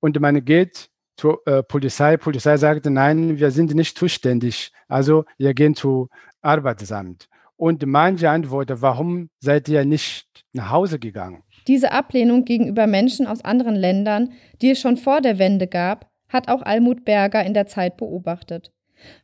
Und 0.00 0.20
man 0.20 0.44
geht 0.44 0.90
zur 1.16 1.46
äh, 1.46 1.62
Polizei. 1.62 2.16
Polizei 2.16 2.56
sagte, 2.56 2.90
nein, 2.90 3.38
wir 3.38 3.50
sind 3.50 3.74
nicht 3.74 3.96
zuständig. 3.96 4.72
Also 4.88 5.24
wir 5.38 5.54
gehen 5.54 5.74
zu 5.74 6.08
Arbeitsamt. 6.42 7.28
Und 7.60 7.84
manche 7.84 8.30
antworten, 8.30 8.80
warum 8.80 9.28
seid 9.38 9.68
ihr 9.68 9.84
nicht 9.84 10.46
nach 10.54 10.70
Hause 10.70 10.98
gegangen? 10.98 11.42
Diese 11.68 11.92
Ablehnung 11.92 12.46
gegenüber 12.46 12.86
Menschen 12.86 13.26
aus 13.26 13.44
anderen 13.44 13.76
Ländern, 13.76 14.32
die 14.62 14.70
es 14.70 14.80
schon 14.80 14.96
vor 14.96 15.20
der 15.20 15.38
Wende 15.38 15.66
gab, 15.66 16.10
hat 16.30 16.48
auch 16.48 16.62
Almut 16.62 17.04
Berger 17.04 17.44
in 17.44 17.52
der 17.52 17.66
Zeit 17.66 17.98
beobachtet. 17.98 18.72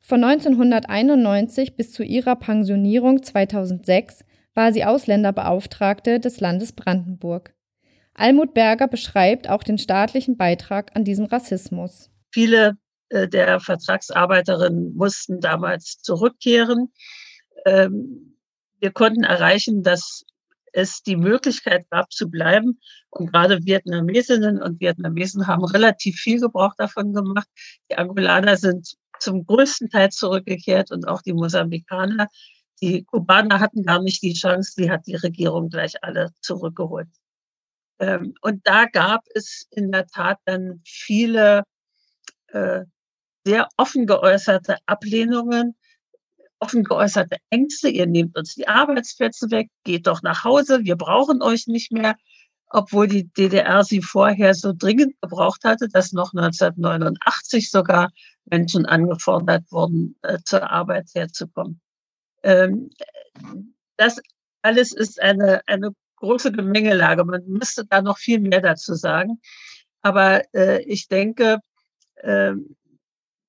Von 0.03 0.23
1991 0.23 1.77
bis 1.77 1.93
zu 1.93 2.03
ihrer 2.03 2.37
Pensionierung 2.37 3.23
2006 3.23 4.23
war 4.53 4.71
sie 4.71 4.85
Ausländerbeauftragte 4.85 6.21
des 6.21 6.39
Landes 6.39 6.73
Brandenburg. 6.73 7.55
Almut 8.13 8.53
Berger 8.53 8.87
beschreibt 8.87 9.49
auch 9.49 9.63
den 9.63 9.79
staatlichen 9.79 10.37
Beitrag 10.37 10.95
an 10.95 11.05
diesem 11.05 11.25
Rassismus. 11.25 12.11
Viele 12.33 12.77
äh, 13.09 13.29
der 13.29 13.61
Vertragsarbeiterinnen 13.61 14.95
mussten 14.95 15.41
damals 15.41 16.03
zurückkehren. 16.03 16.93
Ähm, 17.65 18.37
wir 18.81 18.93
konnten 18.93 19.25
erreichen, 19.25 19.83
dass 19.83 20.25
es 20.73 21.03
die 21.03 21.17
Möglichkeit 21.17 21.89
gab 21.91 22.13
zu 22.13 22.29
bleiben. 22.29 22.79
Und 23.09 23.33
gerade 23.33 23.65
Vietnamesinnen 23.65 24.61
und 24.61 24.79
Vietnamesen 24.79 25.47
haben 25.47 25.65
relativ 25.65 26.17
viel 26.17 26.39
Gebrauch 26.39 26.75
davon 26.77 27.15
gemacht. 27.15 27.49
Die 27.91 27.97
Angolaner 27.97 28.57
sind 28.57 28.95
zum 29.19 29.47
größten 29.47 29.89
Teil 29.89 30.11
zurückgekehrt 30.11 30.91
und 30.91 31.09
auch 31.09 31.23
die 31.23 31.33
Mosambikaner. 31.33 32.29
Die 32.83 33.05
Kubaner 33.05 33.61
hatten 33.61 33.85
gar 33.85 34.03
nicht 34.03 34.23
die 34.23 34.35
Chance, 34.35 34.75
die 34.77 34.91
hat 34.91 35.07
die 35.07 35.15
Regierung 35.15 35.71
gleich 35.71 35.95
alle 36.03 36.33
zurückgeholt. 36.41 37.09
Ähm, 37.99 38.35
und 38.43 38.67
da 38.67 38.85
gab 38.85 39.23
es 39.35 39.67
in 39.71 39.91
der 39.91 40.07
Tat 40.07 40.39
dann 40.45 40.83
viele 40.85 41.63
äh, 42.49 42.85
sehr 43.47 43.69
offen 43.79 44.07
geäußerte 44.07 44.77
Ablehnungen, 44.85 45.75
offen 46.59 46.85
geäußerte 46.85 47.37
Ängste. 47.51 47.89
Ihr 47.89 48.07
nehmt 48.07 48.37
uns 48.37 48.55
die 48.55 48.69
Arbeitsplätze 48.69 49.51
weg, 49.51 49.69
geht 49.85 50.07
doch 50.07 50.23
nach 50.23 50.45
Hause, 50.45 50.81
wir 50.85 50.97
brauchen 50.97 51.43
euch 51.43 51.67
nicht 51.67 51.93
mehr, 51.93 52.17
obwohl 52.69 53.07
die 53.07 53.25
DDR 53.33 53.85
sie 53.85 54.03
vorher 54.03 54.55
so 54.55 54.73
dringend 54.77 55.21
gebraucht 55.21 55.65
hatte, 55.65 55.89
dass 55.89 56.13
noch 56.13 56.33
1989 56.33 57.71
sogar 57.71 58.11
Menschen 58.45 58.87
angefordert 58.87 59.65
wurden, 59.71 60.17
äh, 60.23 60.39
zur 60.45 60.71
Arbeit 60.71 61.11
herzukommen. 61.15 61.81
Ähm, 62.43 62.91
das 63.97 64.21
alles 64.63 64.93
ist 64.93 65.21
eine, 65.21 65.63
eine 65.67 65.93
große 66.17 66.53
Gemengelage. 66.53 67.25
Man 67.25 67.47
müsste 67.47 67.85
da 67.87 68.03
noch 68.03 68.19
viel 68.19 68.41
mehr 68.41 68.61
dazu 68.61 68.95
sagen. 68.95 69.41
Aber 70.03 70.43
äh, 70.55 70.83
ich 70.85 71.09
denke, 71.09 71.59
äh, 72.17 72.53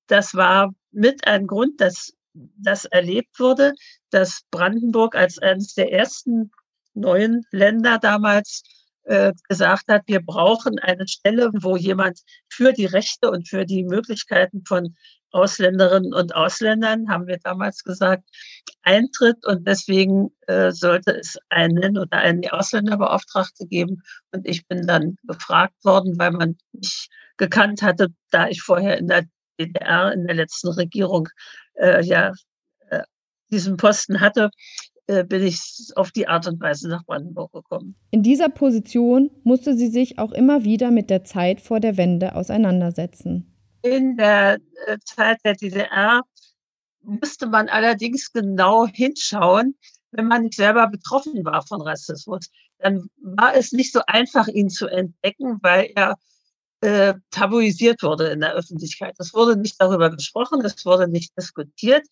das 0.06 0.34
war 0.34 0.74
mit 0.90 1.26
ein 1.26 1.46
Grund, 1.46 1.80
dass 1.80 2.12
das 2.56 2.84
erlebt 2.84 3.38
wurde, 3.38 3.74
dass 4.10 4.42
Brandenburg 4.50 5.14
als 5.14 5.38
eines 5.38 5.74
der 5.74 5.92
ersten 5.92 6.50
neuen 6.94 7.44
Länder 7.50 7.98
damals 7.98 8.62
äh, 9.04 9.32
gesagt 9.48 9.88
hat, 9.88 10.02
wir 10.06 10.20
brauchen 10.20 10.78
eine 10.78 11.08
Stelle, 11.08 11.50
wo 11.60 11.76
jemand 11.76 12.20
für 12.48 12.72
die 12.72 12.86
Rechte 12.86 13.30
und 13.30 13.48
für 13.48 13.64
die 13.64 13.84
Möglichkeiten 13.84 14.64
von 14.66 14.94
Ausländerinnen 15.30 16.14
und 16.14 16.34
Ausländern, 16.34 17.08
haben 17.08 17.26
wir 17.26 17.38
damals 17.38 17.84
gesagt, 17.84 18.24
eintritt. 18.82 19.44
Und 19.44 19.66
deswegen 19.66 20.30
äh, 20.46 20.72
sollte 20.72 21.12
es 21.12 21.38
einen 21.48 21.98
oder 21.98 22.18
eine 22.18 22.52
Ausländerbeauftragte 22.52 23.66
geben. 23.66 24.02
Und 24.32 24.46
ich 24.46 24.66
bin 24.66 24.86
dann 24.86 25.16
gefragt 25.24 25.84
worden, 25.84 26.18
weil 26.18 26.32
man 26.32 26.56
mich 26.72 27.08
gekannt 27.36 27.82
hatte, 27.82 28.08
da 28.30 28.48
ich 28.48 28.62
vorher 28.62 28.98
in 28.98 29.06
der 29.08 29.24
DDR, 29.58 30.12
in 30.12 30.26
der 30.26 30.36
letzten 30.36 30.68
Regierung, 30.68 31.28
äh, 31.74 32.04
ja, 32.04 32.32
äh, 32.90 33.02
diesen 33.50 33.76
Posten 33.76 34.20
hatte, 34.20 34.50
äh, 35.08 35.24
bin 35.24 35.42
ich 35.42 35.90
auf 35.96 36.10
die 36.10 36.28
Art 36.28 36.46
und 36.46 36.60
Weise 36.60 36.88
nach 36.88 37.04
Brandenburg 37.04 37.52
gekommen. 37.52 37.96
In 38.10 38.22
dieser 38.22 38.50
Position 38.50 39.30
musste 39.42 39.74
sie 39.74 39.88
sich 39.88 40.18
auch 40.18 40.32
immer 40.32 40.64
wieder 40.64 40.90
mit 40.90 41.08
der 41.08 41.24
Zeit 41.24 41.60
vor 41.60 41.80
der 41.80 41.96
Wende 41.96 42.34
auseinandersetzen. 42.34 43.54
In 43.82 44.16
der 44.16 44.58
äh, 44.86 44.98
Zeit 45.04 45.38
der 45.44 45.54
DDR 45.54 46.22
musste 47.00 47.46
man 47.46 47.68
allerdings 47.68 48.32
genau 48.32 48.86
hinschauen, 48.86 49.76
wenn 50.10 50.26
man 50.26 50.42
nicht 50.42 50.54
selber 50.54 50.88
betroffen 50.88 51.44
war 51.44 51.66
von 51.66 51.80
Rassismus. 51.80 52.50
Dann 52.78 53.08
war 53.22 53.54
es 53.54 53.72
nicht 53.72 53.92
so 53.92 54.00
einfach, 54.06 54.46
ihn 54.48 54.68
zu 54.68 54.88
entdecken, 54.88 55.58
weil 55.62 55.90
er 55.94 56.16
äh, 56.80 57.14
tabuisiert 57.30 58.02
wurde 58.02 58.28
in 58.28 58.40
der 58.40 58.54
Öffentlichkeit. 58.54 59.16
Es 59.18 59.34
wurde 59.34 59.56
nicht 59.56 59.80
darüber 59.80 60.10
gesprochen, 60.10 60.64
es 60.64 60.84
wurde 60.84 61.08
nicht 61.08 61.36
diskutiert. 61.36 62.06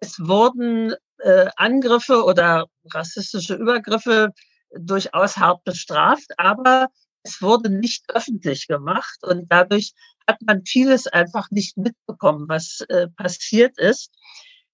Es 0.00 0.18
wurden 0.20 0.94
äh, 1.18 1.46
Angriffe 1.56 2.24
oder 2.24 2.66
rassistische 2.92 3.54
Übergriffe 3.54 4.30
durchaus 4.76 5.36
hart 5.36 5.64
bestraft, 5.64 6.32
aber 6.36 6.88
es 7.22 7.40
wurde 7.40 7.70
nicht 7.70 8.04
öffentlich 8.14 8.66
gemacht 8.66 9.18
und 9.22 9.46
dadurch 9.48 9.94
hat 10.28 10.40
man 10.42 10.64
vieles 10.64 11.06
einfach 11.06 11.50
nicht 11.50 11.76
mitbekommen, 11.76 12.48
was 12.48 12.80
äh, 12.88 13.08
passiert 13.08 13.78
ist. 13.78 14.10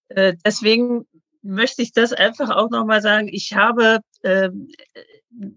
Äh, 0.09 0.35
deswegen 0.45 1.07
möchte 1.43 1.83
ich 1.83 1.93
das 1.93 2.13
einfach 2.13 2.51
auch 2.51 2.71
nochmal 2.71 3.03
sagen. 3.03 3.29
Ich 3.29 3.55
habe 3.55 4.01
äh, 4.23 4.51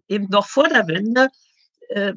eben 0.07 0.27
noch 0.29 0.47
vor 0.47 0.69
der 0.69 0.87
Wende 0.87 1.29
äh, 1.89 2.13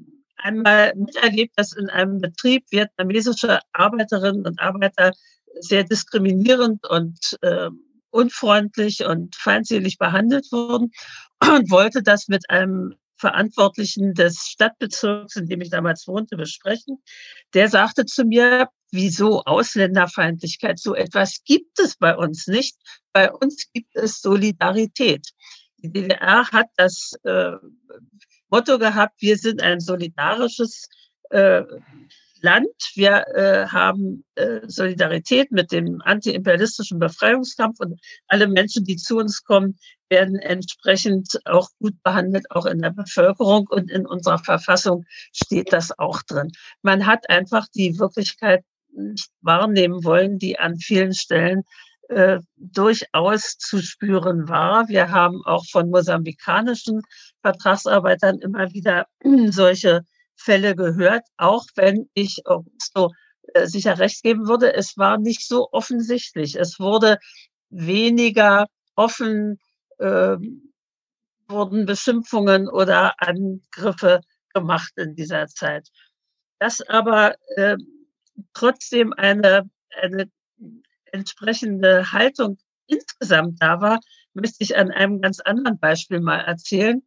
einmal 0.47 0.93
miterlebt, 0.95 1.53
dass 1.57 1.73
in 1.73 1.91
einem 1.91 2.21
Betrieb 2.21 2.65
vietnamesische 2.71 3.61
Arbeiterinnen 3.73 4.47
und 4.47 4.61
Arbeiter 4.61 5.12
sehr 5.61 5.85
diskriminierend 5.85 6.87
und 6.88 7.19
äh, 7.43 7.71
unfreundlich 8.11 9.05
und 9.05 9.35
feindselig 9.37 9.99
behandelt 9.99 10.47
wurden 10.53 10.93
und 11.43 11.71
wollte 11.71 12.03
das 12.03 12.29
mit 12.29 12.49
einem 12.49 12.95
Verantwortlichen 13.19 14.15
des 14.15 14.38
Stadtbezirks, 14.38 15.37
in 15.37 15.47
dem 15.47 15.62
ich 15.62 15.71
damals 15.71 16.07
wohnte, 16.07 16.37
besprechen. 16.37 17.03
Der 17.55 17.69
sagte 17.69 18.05
zu 18.05 18.25
mir, 18.25 18.69
wieso 18.91 19.43
Ausländerfeindlichkeit? 19.43 20.79
So 20.79 20.95
etwas 20.95 21.43
gibt 21.45 21.79
es 21.79 21.97
bei 21.97 22.15
uns 22.15 22.47
nicht. 22.47 22.76
Bei 23.12 23.33
uns 23.33 23.71
gibt 23.73 23.97
es 23.97 24.21
Solidarität. 24.21 25.29
Die 25.79 25.91
DDR 25.91 26.47
hat 26.53 26.69
das 26.76 27.12
äh, 27.25 27.53
Motto 28.49 28.79
gehabt, 28.79 29.21
wir 29.21 29.37
sind 29.37 29.62
ein 29.62 29.81
solidarisches 29.81 30.88
äh, 31.31 31.62
Land. 32.41 32.69
Wir 32.95 33.26
äh, 33.35 33.67
haben 33.67 34.25
äh, 34.35 34.61
Solidarität 34.67 35.50
mit 35.50 35.73
dem 35.73 36.00
antiimperialistischen 36.03 36.99
Befreiungskampf 36.99 37.81
und 37.81 38.00
alle 38.29 38.47
Menschen, 38.47 38.85
die 38.85 38.97
zu 38.97 39.17
uns 39.17 39.43
kommen, 39.43 39.79
werden 40.09 40.37
entsprechend 40.37 41.41
auch 41.47 41.69
gut 41.81 42.00
behandelt, 42.03 42.50
auch 42.50 42.67
in 42.67 42.81
der 42.81 42.91
Bevölkerung 42.91 43.67
und 43.69 43.91
in 43.91 44.07
unserer 44.07 44.38
Verfassung 44.38 45.05
steht 45.33 45.73
das 45.73 45.99
auch 45.99 46.23
drin. 46.23 46.53
Man 46.83 47.07
hat 47.07 47.29
einfach 47.29 47.67
die 47.75 47.99
Wirklichkeit 47.99 48.65
nicht 48.93 49.31
wahrnehmen 49.41 50.05
wollen, 50.05 50.38
die 50.38 50.59
an 50.59 50.76
vielen 50.76 51.15
Stellen 51.15 51.65
äh, 52.08 52.38
durchaus 52.56 53.56
zu 53.58 53.80
spüren 53.82 54.48
war. 54.48 54.88
Wir 54.88 55.10
haben 55.10 55.42
auch 55.44 55.64
von 55.70 55.90
mosambikanischen 55.90 57.02
Vertragsarbeitern 57.42 58.38
immer 58.38 58.72
wieder 58.72 59.06
solche 59.50 60.02
Fälle 60.36 60.76
gehört, 60.76 61.25
auch 61.36 61.64
wenn 61.75 62.08
ich 62.14 62.46
Augusto 62.46 63.10
äh, 63.54 63.66
sicher 63.66 63.98
recht 63.98 64.22
geben 64.22 64.46
würde, 64.46 64.75
es 64.75 64.96
war 64.96 65.18
nicht 65.18 65.46
so 65.46 65.68
offensichtlich. 65.72 66.56
Es 66.56 66.78
wurde 66.78 67.18
weniger 67.70 68.66
offen, 68.94 69.58
äh, 69.98 70.36
wurden 71.48 71.86
Beschimpfungen 71.86 72.68
oder 72.68 73.14
Angriffe 73.18 74.20
gemacht 74.52 74.92
in 74.96 75.14
dieser 75.14 75.46
Zeit. 75.46 75.88
Dass 76.58 76.80
aber 76.80 77.36
äh, 77.56 77.76
trotzdem 78.52 79.12
eine, 79.12 79.68
eine 80.00 80.30
entsprechende 81.16 82.12
Haltung 82.12 82.58
insgesamt 82.87 83.61
da 83.61 83.80
war, 83.80 84.00
möchte 84.35 84.62
ich 84.62 84.76
an 84.76 84.90
einem 84.90 85.20
ganz 85.20 85.40
anderen 85.40 85.78
Beispiel 85.78 86.20
mal 86.20 86.40
erzählen. 86.40 87.02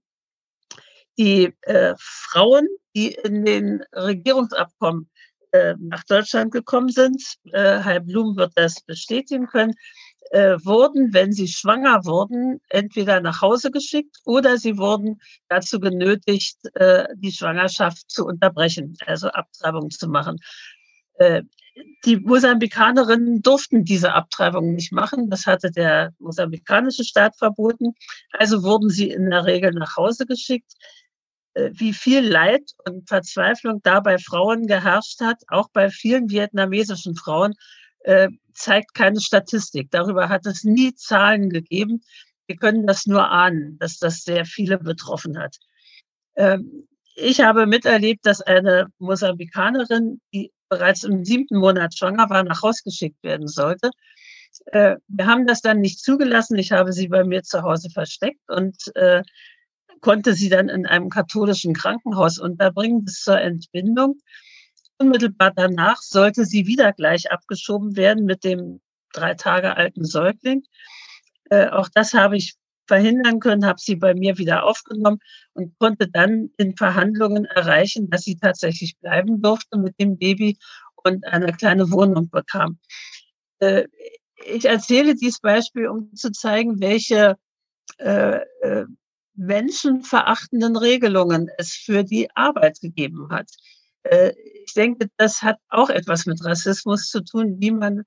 Die 1.18 1.54
äh, 1.62 1.94
Frauen, 1.98 2.68
die 2.96 3.14
in 3.14 3.46
den 3.46 3.84
Regierungsabkommen 3.94 5.10
äh, 5.52 5.76
nach 5.80 6.04
Deutschland 6.06 6.52
gekommen 6.52 6.90
sind, 6.90 7.22
äh, 7.52 7.80
Herr 7.80 8.00
Blum 8.00 8.36
wird 8.36 8.54
das 8.56 8.82
bestätigen 8.82 9.48
können, 9.48 9.74
äh, 10.32 10.58
wurden, 10.64 11.14
wenn 11.14 11.32
sie 11.32 11.48
schwanger 11.48 12.06
wurden, 12.06 12.62
entweder 12.70 13.20
nach 13.20 13.42
Hause 13.42 13.72
geschickt 13.72 14.18
oder 14.26 14.58
sie 14.58 14.78
wurden 14.78 15.20
dazu 15.48 15.80
genötigt, 15.80 16.58
äh, 16.76 17.08
die 17.16 17.32
Schwangerschaft 17.32 18.10
zu 18.10 18.26
unterbrechen, 18.26 18.96
also 19.06 19.30
Abtreibung 19.30 19.90
zu 19.90 20.08
machen. 20.08 20.38
Die 22.06 22.18
Mosambikanerinnen 22.18 23.42
durften 23.42 23.84
diese 23.84 24.14
Abtreibung 24.14 24.74
nicht 24.74 24.92
machen. 24.92 25.30
Das 25.30 25.46
hatte 25.46 25.72
der 25.72 26.14
mosambikanische 26.20 27.04
Staat 27.04 27.38
verboten. 27.38 27.94
Also 28.32 28.64
wurden 28.64 28.90
sie 28.90 29.10
in 29.10 29.30
der 29.30 29.46
Regel 29.46 29.72
nach 29.74 29.96
Hause 29.98 30.26
geschickt. 30.26 30.74
Äh, 31.54 31.72
wie 31.74 31.94
viel 31.94 32.22
Leid 32.28 32.72
und 32.86 33.08
Verzweiflung 33.08 33.82
da 33.84 34.00
bei 34.00 34.18
Frauen 34.18 34.68
geherrscht 34.68 35.22
hat, 35.22 35.42
auch 35.48 35.70
bei 35.72 35.90
vielen 35.90 36.30
vietnamesischen 36.30 37.16
Frauen, 37.16 37.54
äh, 38.02 38.30
zeigt 38.54 38.94
keine 38.94 39.20
Statistik. 39.20 39.90
Darüber 39.92 40.30
hat 40.30 40.46
es 40.46 40.64
nie 40.64 40.94
Zahlen 40.96 41.50
gegeben. 41.50 42.02
Wir 42.48 42.58
können 42.58 42.88
das 42.88 43.06
nur 43.06 43.30
ahnen, 43.30 43.78
dass 43.80 44.00
das 44.00 44.24
sehr 44.24 44.46
viele 44.46 44.78
betroffen 44.78 45.38
hat. 45.38 45.58
Ähm, 46.36 46.88
ich 47.16 47.42
habe 47.42 47.66
miterlebt, 47.68 48.26
dass 48.26 48.42
eine 48.42 48.88
Mosambikanerin, 48.98 50.22
die 50.34 50.52
bereits 50.70 51.04
im 51.04 51.26
siebten 51.26 51.58
Monat 51.58 51.98
schwanger 51.98 52.30
war, 52.30 52.44
nach 52.44 52.62
Hause 52.62 52.84
geschickt 52.86 53.22
werden 53.24 53.48
sollte. 53.48 53.92
Äh, 54.68 54.98
wir 55.08 55.26
haben 55.26 55.48
das 55.48 55.62
dann 55.62 55.80
nicht 55.80 56.00
zugelassen. 56.00 56.58
Ich 56.58 56.72
habe 56.72 56.94
sie 56.94 57.08
bei 57.08 57.24
mir 57.24 57.44
zu 57.44 57.62
Hause 57.64 57.90
versteckt 57.90 58.50
und 58.50 58.96
äh, 58.96 59.24
konnte 60.02 60.34
sie 60.34 60.50
dann 60.50 60.70
in 60.70 60.86
einem 60.86 61.10
katholischen 61.10 61.74
Krankenhaus 61.74 62.40
unterbringen 62.40 63.06
bis 63.06 63.22
zur 63.22 63.40
Entbindung. 63.40 64.20
Unmittelbar 64.98 65.52
danach 65.56 66.02
sollte 66.02 66.46
sie 66.46 66.68
wieder 66.68 66.94
gleich 66.94 67.32
abgeschoben 67.32 67.96
werden 67.96 68.26
mit 68.26 68.44
dem 68.44 68.82
drei 69.14 69.34
Tage 69.34 69.76
alten 69.76 70.06
Säugling. 70.06 70.64
Äh, 71.50 71.68
auch 71.70 71.90
das 71.94 72.14
habe 72.14 72.38
ich 72.38 72.56
verhindern 72.90 73.40
können, 73.40 73.66
habe 73.66 73.80
sie 73.80 73.96
bei 73.96 74.14
mir 74.16 74.38
wieder 74.38 74.66
aufgenommen 74.66 75.20
und 75.54 75.78
konnte 75.78 76.10
dann 76.10 76.50
in 76.58 76.76
Verhandlungen 76.76 77.46
erreichen, 77.46 78.10
dass 78.10 78.24
sie 78.24 78.36
tatsächlich 78.36 78.98
bleiben 79.00 79.42
durfte 79.42 79.78
mit 79.78 79.98
dem 80.00 80.18
Baby 80.18 80.58
und 81.04 81.26
eine 81.26 81.54
kleine 81.54 81.92
Wohnung 81.92 82.30
bekam. 82.30 82.80
Äh, 83.60 83.86
ich 84.46 84.66
erzähle 84.66 85.16
dieses 85.16 85.40
Beispiel, 85.40 85.88
um 85.88 86.14
zu 86.16 86.32
zeigen, 86.32 86.82
welche 86.82 87.38
äh, 88.00 88.40
äh, 88.62 88.86
menschenverachtenden 89.36 90.76
Regelungen 90.76 91.50
es 91.58 91.74
für 91.74 92.04
die 92.04 92.28
Arbeit 92.36 92.82
gegeben 92.82 93.30
hat. 93.30 93.50
Ich 94.66 94.74
denke, 94.74 95.08
das 95.18 95.42
hat 95.42 95.58
auch 95.70 95.90
etwas 95.90 96.26
mit 96.26 96.44
Rassismus 96.44 97.10
zu 97.10 97.22
tun, 97.22 97.58
wie 97.60 97.72
man 97.72 98.04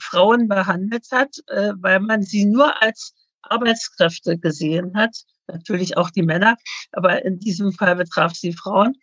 Frauen 0.00 0.48
behandelt 0.48 1.06
hat, 1.10 1.36
weil 1.80 2.00
man 2.00 2.22
sie 2.22 2.44
nur 2.44 2.82
als 2.82 3.14
Arbeitskräfte 3.50 4.38
gesehen 4.38 4.96
hat, 4.96 5.16
natürlich 5.46 5.96
auch 5.96 6.10
die 6.10 6.22
Männer, 6.22 6.56
aber 6.92 7.24
in 7.24 7.38
diesem 7.38 7.72
Fall 7.72 7.96
betraf 7.96 8.34
sie 8.34 8.52
Frauen 8.52 8.94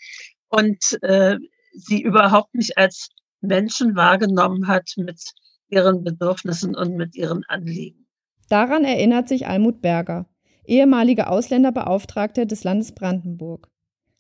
und 0.50 0.98
äh, 1.02 1.38
sie 1.74 2.02
überhaupt 2.02 2.54
nicht 2.56 2.78
als 2.78 3.10
Menschen 3.42 3.96
wahrgenommen 3.96 4.68
hat 4.68 4.92
mit 4.98 5.22
ihren 5.70 6.04
Bedürfnissen 6.04 6.76
und 6.76 6.96
mit 6.96 7.16
ihren 7.16 7.44
Anliegen. 7.48 8.08
Daran 8.50 8.84
erinnert 8.84 9.28
sich 9.28 9.48
Almut 9.48 9.82
Berger, 9.82 10.28
ehemalige 10.66 11.28
Ausländerbeauftragte 11.28 12.46
des 12.46 12.64
Landes 12.64 12.94
Brandenburg. 12.94 13.68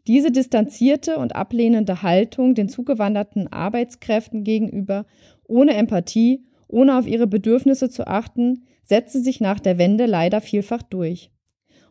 Diese 0.07 0.31
distanzierte 0.31 1.17
und 1.17 1.35
ablehnende 1.35 2.03
Haltung 2.03 2.53
den 2.53 2.69
zugewanderten 2.69 3.51
Arbeitskräften 3.51 4.43
gegenüber, 4.43 5.05
ohne 5.47 5.73
Empathie, 5.75 6.45
ohne 6.67 6.97
auf 6.97 7.07
ihre 7.07 7.27
Bedürfnisse 7.27 7.89
zu 7.89 8.07
achten, 8.07 8.67
setzte 8.85 9.19
sich 9.19 9.41
nach 9.41 9.59
der 9.59 9.77
Wende 9.77 10.05
leider 10.05 10.41
vielfach 10.41 10.81
durch. 10.83 11.31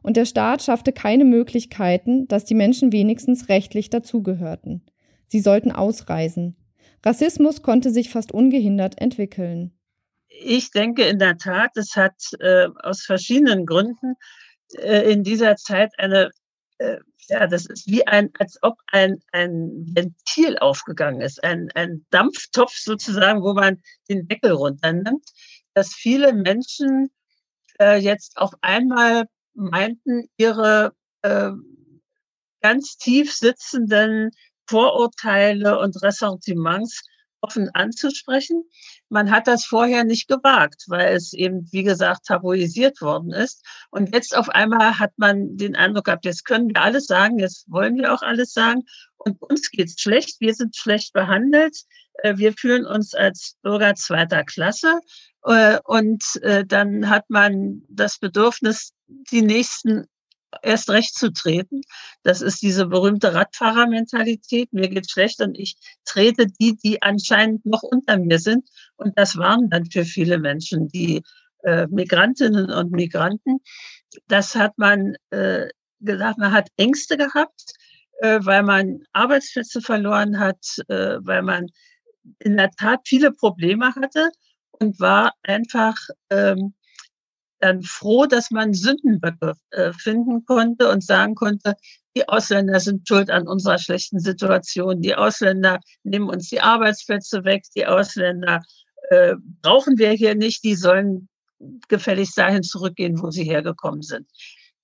Und 0.03 0.17
der 0.17 0.27
Staat 0.27 0.63
schaffte 0.63 0.93
keine 0.93 1.25
Möglichkeiten, 1.25 2.29
dass 2.29 2.45
die 2.45 2.55
Menschen 2.55 2.93
wenigstens 2.93 3.49
rechtlich 3.49 3.91
dazugehörten. 3.91 4.85
Sie 5.27 5.41
sollten 5.41 5.73
ausreisen. 5.73 6.57
Rassismus 7.05 7.63
konnte 7.63 7.91
sich 7.91 8.11
fast 8.11 8.33
ungehindert 8.33 9.01
entwickeln. 9.01 9.73
Ich 10.29 10.71
denke 10.71 11.05
in 11.05 11.19
der 11.19 11.37
Tat, 11.37 11.77
es 11.77 11.97
hat 11.97 12.15
äh, 12.41 12.69
aus 12.83 13.03
verschiedenen 13.03 13.67
Gründen 13.67 14.15
äh, 14.79 15.11
in 15.13 15.23
dieser 15.23 15.57
Zeit 15.57 15.93
eine, 15.99 16.31
äh, 16.79 16.99
ja, 17.29 17.47
das 17.47 17.67
ist 17.67 17.87
wie 17.87 18.07
ein, 18.07 18.31
als 18.39 18.59
ob 18.63 18.75
ein, 18.89 19.21
ein 19.33 19.71
Ventil 19.95 20.59
aufgegangen 20.59 21.21
ist, 21.21 21.43
ein, 21.45 21.69
ein 21.75 22.05
Dampftopf 22.11 22.77
sozusagen, 22.77 23.43
wo 23.43 23.55
man 23.55 23.81
den 24.09 24.27
Deckel 24.27 24.53
runternimmt 24.53 25.31
dass 25.75 25.95
viele 25.95 26.33
Menschen 26.33 27.11
äh, 27.81 27.99
jetzt 27.99 28.37
auf 28.37 28.53
einmal 28.63 29.27
meinten, 29.55 30.29
ihre 30.37 30.93
äh, 31.23 31.51
ganz 32.61 32.97
tief 32.97 33.35
sitzenden 33.35 34.31
Vorurteile 34.67 35.79
und 35.79 36.03
Ressentiments 36.03 37.03
offen 37.45 37.69
anzusprechen. 37.75 38.65
Man 39.11 39.31
hat 39.31 39.47
das 39.47 39.67
vorher 39.67 40.05
nicht 40.05 40.29
gewagt, 40.29 40.85
weil 40.89 41.15
es 41.15 41.35
eben, 41.35 41.69
wie 41.73 41.83
gesagt, 41.83 42.25
tabuisiert 42.27 43.03
worden 43.03 43.33
ist. 43.33 43.63
Und 43.91 44.15
jetzt 44.15 44.35
auf 44.35 44.49
einmal 44.49 44.99
hat 44.99 45.13
man 45.17 45.57
den 45.59 45.77
Eindruck 45.77 46.07
gehabt, 46.07 46.25
jetzt 46.25 46.47
können 46.47 46.71
wir 46.71 46.81
alles 46.81 47.07
sagen, 47.07 47.39
jetzt 47.39 47.71
wollen 47.71 47.97
wir 47.97 48.15
auch 48.15 48.23
alles 48.23 48.55
sagen. 48.55 48.85
Und 49.19 49.43
uns 49.43 49.71
geht's 49.71 50.01
schlecht, 50.01 50.41
wir 50.41 50.55
sind 50.55 50.75
schlecht 50.75 51.13
behandelt, 51.13 51.77
äh, 52.23 52.39
wir 52.39 52.55
fühlen 52.55 52.87
uns 52.87 53.15
als 53.15 53.57
Bürger 53.63 53.95
zweiter 53.95 54.45
Klasse 54.45 55.01
und 55.85 56.25
äh, 56.43 56.65
dann 56.65 57.11
hat 57.11 57.29
man 57.29 57.83
das 57.89 58.19
Bedürfnis, 58.19 58.93
die 59.31 59.43
Nächsten 59.43 60.07
erst 60.63 60.91
recht 60.91 61.15
zu 61.15 61.33
treten. 61.33 61.83
Das 62.23 62.41
ist 62.41 62.63
diese 62.63 62.87
berühmte 62.87 63.35
Radfahrermentalität. 63.35 64.73
Mir 64.73 64.89
geht 64.89 65.11
schlecht 65.11 65.41
und 65.41 65.59
ich 65.59 65.77
trete 66.05 66.47
die, 66.47 66.77
die 66.77 67.03
anscheinend 67.03 67.67
noch 67.67 67.83
unter 67.83 68.19
mir 68.19 68.39
sind. 68.39 68.69
Und 68.97 69.19
das 69.19 69.37
waren 69.37 69.69
dann 69.71 69.87
für 69.87 70.05
viele 70.05 70.39
Menschen 70.39 70.89
die 70.89 71.23
äh, 71.63 71.87
Migrantinnen 71.89 72.71
und 72.71 72.93
Migranten. 72.93 73.59
Das 74.29 74.55
hat 74.55 74.79
man 74.79 75.17
äh, 75.31 75.69
gesagt, 76.01 76.39
man 76.39 76.53
hat 76.53 76.69
Ängste 76.77 77.17
gehabt, 77.17 77.75
äh, 78.21 78.39
weil 78.43 78.63
man 78.63 79.01
Arbeitsplätze 79.13 79.81
verloren 79.81 80.39
hat, 80.39 80.79
äh, 80.89 81.19
weil 81.21 81.43
man 81.43 81.67
in 82.39 82.57
der 82.57 82.71
Tat 82.71 83.01
viele 83.05 83.33
Probleme 83.33 83.95
hatte 83.95 84.31
und 84.81 85.01
war 85.01 85.35
einfach 85.43 85.97
ähm, 86.31 86.75
dann 87.61 87.83
froh, 87.83 88.27
dass 88.27 88.51
man 88.51 88.75
Sündenböcke 88.75 89.55
äh, 89.71 89.93
finden 89.93 90.45
konnte 90.45 90.91
und 90.91 91.03
sagen 91.03 91.35
konnte, 91.35 91.75
die 92.17 92.29
Ausländer 92.29 92.79
sind 92.79 93.09
schuld 93.09 93.31
an 93.31 93.49
unserer 93.49 93.79
schlechten 93.79 94.21
Situation, 94.21 95.01
die 95.01 95.15
Ausländer 95.15 95.81
nehmen 96.03 96.29
uns 96.29 96.49
die 96.49 96.61
Arbeitsplätze 96.61 97.45
weg, 97.45 97.65
die 97.75 97.87
Ausländer 97.87 98.63
äh, 99.11 99.35
brauchen 99.63 99.99
wir 99.99 100.11
hier 100.11 100.35
nicht, 100.35 100.63
die 100.65 100.75
sollen 100.75 101.29
gefälligst 101.89 102.37
dahin 102.37 102.63
zurückgehen, 102.63 103.21
wo 103.21 103.31
sie 103.31 103.45
hergekommen 103.45 104.03
sind. 104.03 104.29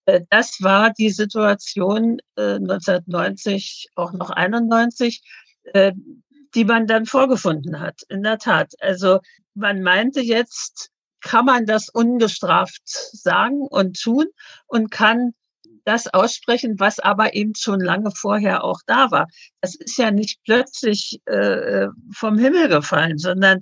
Äh, 0.06 0.22
das 0.30 0.56
war 0.60 0.92
die 0.92 1.10
Situation 1.10 2.18
1990, 2.36 3.88
äh, 3.88 4.00
auch 4.00 4.12
noch 4.12 4.30
91, 4.30 5.22
äh, 5.74 5.92
die 6.54 6.64
man 6.64 6.86
dann 6.86 7.06
vorgefunden 7.06 7.80
hat. 7.80 8.02
In 8.08 8.22
der 8.22 8.38
Tat. 8.38 8.72
Also 8.80 9.20
man 9.54 9.82
meinte 9.82 10.20
jetzt, 10.20 10.90
kann 11.20 11.44
man 11.44 11.66
das 11.66 11.88
ungestraft 11.88 12.82
sagen 12.84 13.60
und 13.60 14.00
tun 14.00 14.26
und 14.66 14.90
kann 14.90 15.32
das 15.84 16.06
aussprechen, 16.08 16.78
was 16.78 16.98
aber 16.98 17.34
eben 17.34 17.54
schon 17.56 17.80
lange 17.80 18.10
vorher 18.10 18.64
auch 18.64 18.80
da 18.86 19.10
war. 19.10 19.28
Das 19.60 19.74
ist 19.74 19.98
ja 19.98 20.10
nicht 20.10 20.40
plötzlich 20.44 21.20
äh, 21.26 21.88
vom 22.12 22.38
Himmel 22.38 22.68
gefallen, 22.68 23.18
sondern 23.18 23.60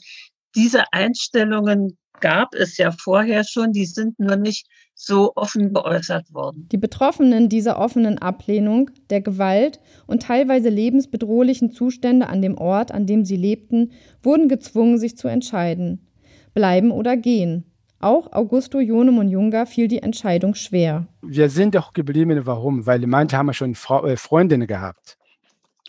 diese 0.55 0.92
Einstellungen 0.92 1.96
gab 2.20 2.54
es 2.54 2.76
ja 2.76 2.90
vorher 2.90 3.44
schon, 3.44 3.72
die 3.72 3.87
sind 3.87 4.18
nur 4.18 4.37
nicht 4.37 4.66
so 4.94 5.33
offen 5.37 5.72
geäußert 5.72 6.35
worden. 6.35 6.68
Die 6.72 6.76
Betroffenen 6.76 7.48
dieser 7.48 7.78
offenen 7.78 8.18
Ablehnung, 8.18 8.90
der 9.11 9.20
Gewalt 9.20 9.81
und 10.07 10.22
teilweise 10.22 10.68
lebensbedrohlichen 10.68 11.70
Zustände 11.70 12.28
an 12.28 12.42
dem 12.42 12.59
Ort, 12.59 12.90
an 12.92 13.07
dem 13.07 13.24
sie 13.24 13.37
lebten, 13.37 13.92
wurden 14.22 14.48
gezwungen, 14.48 14.98
sich 14.98 15.16
zu 15.16 15.28
entscheiden. 15.28 16.09
Bleiben 16.52 16.90
oder 16.90 17.16
gehen. 17.16 17.64
Auch 18.00 18.33
Augusto 18.33 18.81
Jonemon 18.81 19.28
Junga 19.28 19.66
fiel 19.66 19.88
die 19.88 20.02
Entscheidung 20.02 20.54
schwer. 20.54 21.07
Wir 21.22 21.48
sind 21.48 21.76
auch 21.76 21.92
geblieben, 21.92 22.40
warum? 22.44 22.87
Weil 22.87 23.07
manche 23.07 23.37
haben 23.37 23.52
schon 23.52 23.72
äh, 23.72 24.16
Freundinnen 24.16 24.66
gehabt 24.66 25.18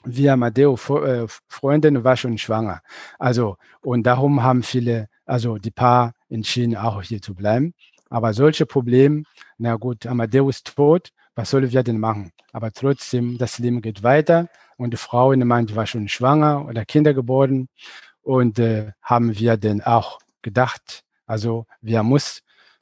wie 0.06 0.30
Amadeo 0.30 0.76
äh, 0.76 1.28
Freundin 1.48 2.04
war 2.04 2.16
schon 2.16 2.38
schwanger. 2.38 2.82
Also, 3.18 3.58
und 3.82 4.04
darum 4.04 4.44
haben 4.44 4.64
viele, 4.64 5.10
also 5.26 5.58
die 5.58 5.72
Paar 5.72 6.14
entschieden, 6.30 6.76
auch 6.76 7.02
hier 7.02 7.22
zu 7.22 7.36
bleiben. 7.36 7.74
Aber 8.10 8.34
solche 8.34 8.66
Probleme, 8.66 9.24
na 9.58 9.76
gut, 9.76 10.06
Amadeo 10.06 10.50
ist 10.50 10.76
tot, 10.76 11.10
was 11.36 11.52
sollen 11.52 11.72
wir 11.72 11.84
denn 11.84 12.00
machen? 12.00 12.32
Aber 12.52 12.72
trotzdem, 12.72 13.38
das 13.38 13.60
Leben 13.60 13.82
geht 13.82 14.04
weiter 14.04 14.50
und 14.78 14.92
die 14.92 14.98
Frau 14.98 15.32
in 15.32 15.48
Mann 15.48 15.74
war 15.76 15.86
schon 15.86 16.08
schwanger 16.08 16.66
oder 16.66 16.86
Kinder 16.86 17.14
geboren 17.14 17.68
und 18.22 18.60
äh, 18.60 18.92
haben 19.02 19.38
wir 19.38 19.58
dann 19.58 19.82
auch 19.82 20.20
gedacht, 20.42 21.04
also 21.26 21.66
wir 21.82 22.02
muss 22.04 22.42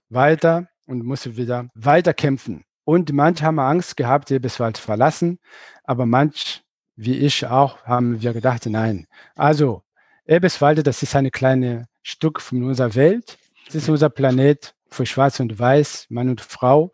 weiter 0.10 0.68
und 0.86 1.04
muss 1.04 1.38
wieder 1.38 1.68
weiter 1.76 2.14
kämpfen. 2.14 2.64
Und 2.86 3.12
manche 3.12 3.46
haben 3.46 3.60
Angst 3.60 3.98
gehabt, 3.98 4.32
Eberswald 4.32 4.78
zu 4.78 4.84
verlassen, 4.84 5.40
aber 5.84 6.06
manche, 6.06 6.62
wie 6.96 7.18
ich 7.18 7.46
auch, 7.46 7.84
haben 7.84 8.22
wir 8.22 8.34
gedacht, 8.34 8.66
nein. 8.66 9.08
Also 9.36 9.84
Eberswalde, 10.28 10.84
das 10.84 11.02
ist 11.04 11.16
ein 11.16 11.32
kleines 11.32 11.86
Stück 12.04 12.42
von 12.42 12.64
unserer 12.64 12.94
Welt. 12.96 13.38
Das 13.66 13.76
ist 13.76 13.90
unser 13.90 14.10
Planet 14.10 14.76
für 14.90 15.06
Schwarz 15.06 15.40
und 15.40 15.58
Weiß, 15.58 16.08
Mann 16.10 16.30
und 16.30 16.42
Frau. 16.42 16.92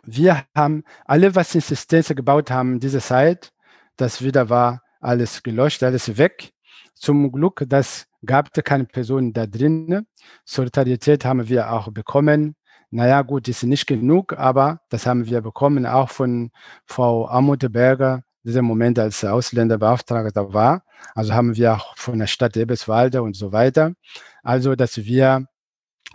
wir 0.05 0.45
haben 0.55 0.85
alle, 1.05 1.35
was 1.35 1.55
Insistenz 1.55 2.09
gebaut 2.09 2.51
haben 2.51 2.75
in 2.75 2.81
dieser 2.81 3.01
Zeit, 3.01 3.53
das 3.97 4.23
wieder 4.23 4.49
war 4.49 4.83
alles 5.01 5.43
gelöscht, 5.43 5.83
alles 5.83 6.17
weg. 6.19 6.53
Zum 6.95 7.33
Glück, 7.33 7.65
das 7.69 8.07
gab 8.25 8.51
es 8.53 8.65
keine 8.65 8.85
Personen 8.85 9.33
da 9.33 9.47
drin. 9.47 10.07
Solidarität 10.45 11.25
haben 11.25 11.49
wir 11.49 11.73
auch 11.73 11.91
bekommen. 11.93 12.55
Naja, 12.91 13.23
gut, 13.23 13.49
ist 13.49 13.63
nicht 13.63 13.87
genug, 13.87 14.35
aber 14.35 14.81
das 14.91 15.07
haben 15.07 15.27
wir 15.27 15.41
bekommen, 15.41 15.87
auch 15.87 16.11
von 16.11 16.51
Frau 16.85 17.27
Amuteberger, 17.27 18.23
dieser 18.45 18.63
Moment 18.63 18.99
als 18.99 19.25
Ausländerbeauftragter 19.25 20.53
war. 20.53 20.85
Also 21.15 21.33
haben 21.33 21.57
wir 21.57 21.75
auch 21.75 21.97
von 21.97 22.19
der 22.19 22.27
Stadt 22.27 22.57
Eberswalde 22.57 23.23
und 23.23 23.35
so 23.35 23.53
weiter. 23.53 23.95
Also, 24.43 24.75
dass 24.75 24.99
wir 24.99 25.47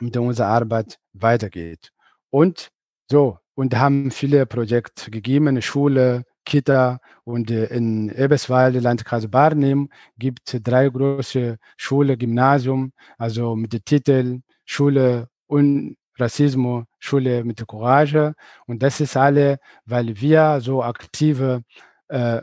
mit 0.02 0.18
unserer 0.18 0.48
Arbeit 0.48 1.00
weitergeht. 1.14 1.92
Und 2.30 2.70
so, 3.10 3.40
und 3.56 3.76
haben 3.76 4.12
viele 4.12 4.46
Projekte 4.46 5.10
gegeben, 5.12 5.62
Schule, 5.62 6.24
Kita 6.46 7.00
und 7.24 7.52
äh, 7.52 7.66
in 7.66 8.10
Eberswalde, 8.10 8.80
Landkreis 8.80 9.28
Barnim, 9.30 9.90
gibt 10.18 10.58
drei 10.64 10.90
große 10.90 11.58
Schule, 11.76 12.18
Gymnasium, 12.18 12.94
also 13.18 13.56
mit 13.56 13.74
dem 13.74 13.84
Titel 13.84 14.42
Schule 14.66 15.28
und 15.48 15.98
Rassismus, 16.18 16.86
Schule 17.00 17.44
mit 17.44 17.66
Courage. 17.68 18.34
Und 18.66 18.84
das 18.84 19.02
ist 19.02 19.18
alle, 19.18 19.60
weil 19.86 20.20
wir 20.22 20.60
so 20.62 20.84
aktive 20.84 21.64
äh, 22.10 22.42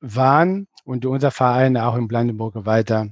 waren 0.00 0.66
und 0.84 1.06
unser 1.06 1.30
Verein 1.30 1.76
auch 1.76 1.96
in 1.96 2.08
Brandenburg 2.08 2.54
weiter 2.66 3.08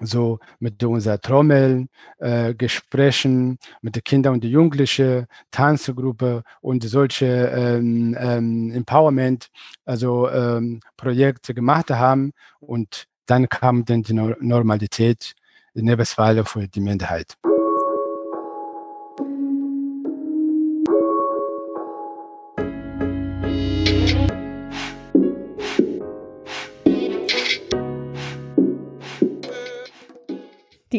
so 0.00 0.38
mit 0.58 0.82
unserer 0.82 1.20
Trommel, 1.20 1.88
äh, 2.18 2.54
Gesprächen 2.54 3.58
mit 3.82 3.96
den 3.96 4.04
Kindern 4.04 4.34
und 4.34 4.44
den 4.44 4.50
Jugendlichen, 4.50 5.26
Tanzgruppe 5.50 6.42
und 6.60 6.84
solche 6.84 7.26
ähm, 7.26 8.16
ähm, 8.18 8.70
Empowerment, 8.72 9.48
also 9.84 10.28
ähm, 10.30 10.80
Projekte 10.96 11.54
gemacht 11.54 11.90
haben. 11.90 12.32
Und 12.60 13.06
dann 13.26 13.48
kam 13.48 13.84
dann 13.84 14.02
die 14.02 14.14
Normalität 14.14 15.34
in 15.74 15.88
Eberswalde 15.88 16.44
für 16.44 16.66
die 16.66 16.80
Minderheit. 16.80 17.36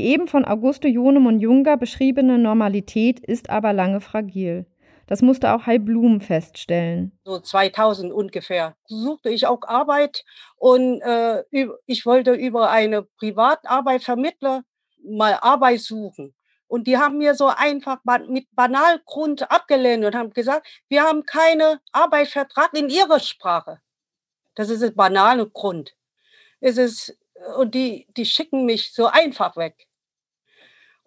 Eben 0.10 0.28
von 0.28 0.44
Augusto 0.44 0.88
Jonemon 0.88 1.40
Junger 1.40 1.78
beschriebene 1.78 2.40
Normalität 2.40 3.20
ist 3.20 3.50
aber 3.50 3.74
lange 3.74 4.02
fragil. 4.02 4.66
Das 5.06 5.22
musste 5.22 5.54
auch 5.54 5.66
Heil 5.66 5.80
Blum 5.80 6.20
feststellen. 6.20 7.18
So 7.24 7.40
2000 7.40 8.12
ungefähr 8.12 8.76
suchte 8.86 9.30
ich 9.30 9.46
auch 9.46 9.62
Arbeit 9.64 10.24
und 10.56 11.02
äh, 11.02 11.44
ich 11.86 12.06
wollte 12.06 12.34
über 12.34 12.70
eine 12.70 13.04
Privatarbeitvermittler 13.04 14.64
mal 15.04 15.38
Arbeit 15.42 15.82
suchen. 15.82 16.34
Und 16.68 16.86
die 16.86 16.98
haben 16.98 17.18
mir 17.18 17.34
so 17.34 17.48
einfach 17.48 18.00
mit 18.28 18.48
Banalgrund 18.56 19.50
abgelehnt 19.52 20.06
und 20.06 20.16
haben 20.16 20.32
gesagt, 20.32 20.68
wir 20.88 21.04
haben 21.04 21.24
keinen 21.26 21.80
Arbeitsvertrag 21.92 22.74
in 22.76 22.90
ihrer 22.90 23.20
Sprache. 23.20 23.80
Das 24.54 24.70
ist 24.70 24.84
ein 24.84 24.96
banaler 24.96 25.48
Grund. 25.48 25.96
Es 26.60 26.78
ist 26.78 27.18
und 27.58 27.74
die, 27.74 28.08
die 28.16 28.26
schicken 28.26 28.66
mich 28.66 28.94
so 28.94 29.08
einfach 29.08 29.56
weg. 29.56 29.89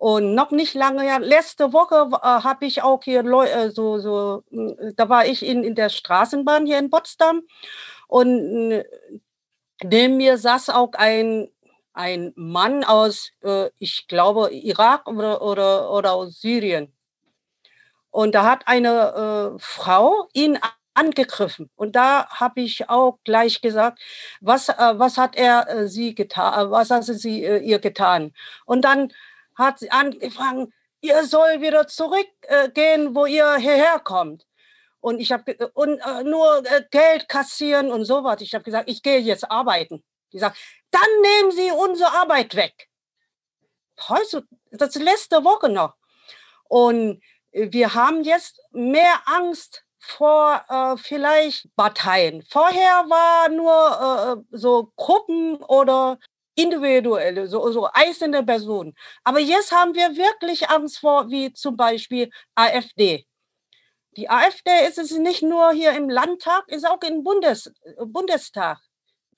Und 0.02 0.34
noch 0.34 0.50
nicht 0.50 0.74
lange, 0.74 1.06
ja, 1.06 1.18
letzte 1.18 1.72
Woche 1.72 2.10
äh, 2.10 2.42
habe 2.42 2.66
ich 2.66 2.82
auch 2.82 3.04
hier 3.04 3.24
äh, 3.24 3.70
so, 3.70 3.98
so, 4.00 4.42
hm, 4.50 4.94
da 4.96 5.08
war 5.08 5.26
ich 5.26 5.46
in, 5.46 5.62
in 5.62 5.76
der 5.76 5.90
Straßenbahn 5.90 6.66
hier 6.66 6.80
in 6.80 6.90
Potsdam 6.90 7.42
und 8.08 8.72
äh, 8.72 8.84
neben 9.84 10.16
mir 10.16 10.38
saß 10.38 10.70
auch 10.70 10.94
ein, 10.94 11.48
ein 11.92 12.32
Mann 12.34 12.82
aus, 12.82 13.30
äh, 13.44 13.70
ich 13.78 14.08
glaube, 14.08 14.52
Irak 14.52 15.06
oder, 15.06 15.40
oder, 15.40 15.92
oder 15.92 16.14
aus 16.14 16.40
Syrien. 16.40 16.92
Und 18.10 18.34
da 18.34 18.42
hat 18.42 18.66
eine 18.66 19.54
äh, 19.54 19.58
Frau 19.60 20.26
ihn 20.32 20.58
angegriffen. 20.94 21.70
Und 21.76 21.94
da 21.94 22.26
habe 22.28 22.60
ich 22.60 22.90
auch 22.90 23.20
gleich 23.22 23.60
gesagt, 23.60 24.00
was, 24.40 24.66
was 24.66 25.16
hat 25.16 25.36
er 25.36 25.86
sie 25.86 26.16
getan, 26.16 26.72
was 26.72 26.90
hat 26.90 27.04
sie 27.04 27.44
ihr 27.44 27.78
getan? 27.78 28.34
Und 28.66 28.84
dann 28.84 29.12
hat 29.54 29.78
sie 29.78 29.90
angefangen, 29.90 30.72
ihr 31.00 31.24
soll 31.24 31.60
wieder 31.60 31.86
zurückgehen, 31.86 33.06
äh, 33.08 33.14
wo 33.14 33.26
ihr 33.26 33.56
hierher 33.56 33.98
kommt. 34.00 34.46
Und 35.00 35.18
ich 35.18 35.32
habe 35.32 35.56
und 35.74 35.98
äh, 35.98 36.22
nur 36.22 36.62
Geld 36.90 37.28
kassieren 37.28 37.90
und 37.90 38.04
sowas. 38.04 38.40
Ich 38.40 38.54
habe 38.54 38.64
gesagt, 38.64 38.88
ich 38.88 39.02
gehe 39.02 39.18
jetzt 39.18 39.50
arbeiten. 39.50 40.04
Die 40.32 40.38
sagt, 40.38 40.56
dann 40.90 41.02
nehmen 41.22 41.50
sie 41.50 41.70
unsere 41.72 42.12
Arbeit 42.12 42.54
weg. 42.54 42.88
Heute, 44.08 44.46
das 44.70 44.94
letzte 44.94 45.44
Woche 45.44 45.68
noch. 45.68 45.94
Und 46.68 47.22
wir 47.50 47.94
haben 47.94 48.22
jetzt 48.22 48.60
mehr 48.70 49.20
Angst 49.26 49.84
vor 49.98 50.64
äh, 50.68 50.96
vielleicht 50.96 51.74
Parteien. 51.76 52.42
Vorher 52.48 53.04
war 53.08 53.48
nur 53.48 54.42
äh, 54.50 54.56
so 54.56 54.92
Gruppen 54.96 55.56
oder 55.56 56.18
individuelle, 56.54 57.46
so, 57.48 57.70
so 57.70 57.88
einzelne 57.92 58.42
Personen. 58.42 58.94
Aber 59.24 59.40
jetzt 59.40 59.72
haben 59.72 59.94
wir 59.94 60.16
wirklich 60.16 60.68
Angst 60.68 60.98
vor, 60.98 61.30
wie 61.30 61.52
zum 61.52 61.76
Beispiel 61.76 62.30
AfD. 62.54 63.26
Die 64.16 64.28
AfD 64.28 64.70
ist 64.86 64.98
es 64.98 65.12
nicht 65.12 65.42
nur 65.42 65.72
hier 65.72 65.92
im 65.92 66.10
Landtag, 66.10 66.64
ist 66.68 66.86
auch 66.86 67.00
im 67.02 67.24
Bundes, 67.24 67.72
Bundestag. 68.04 68.78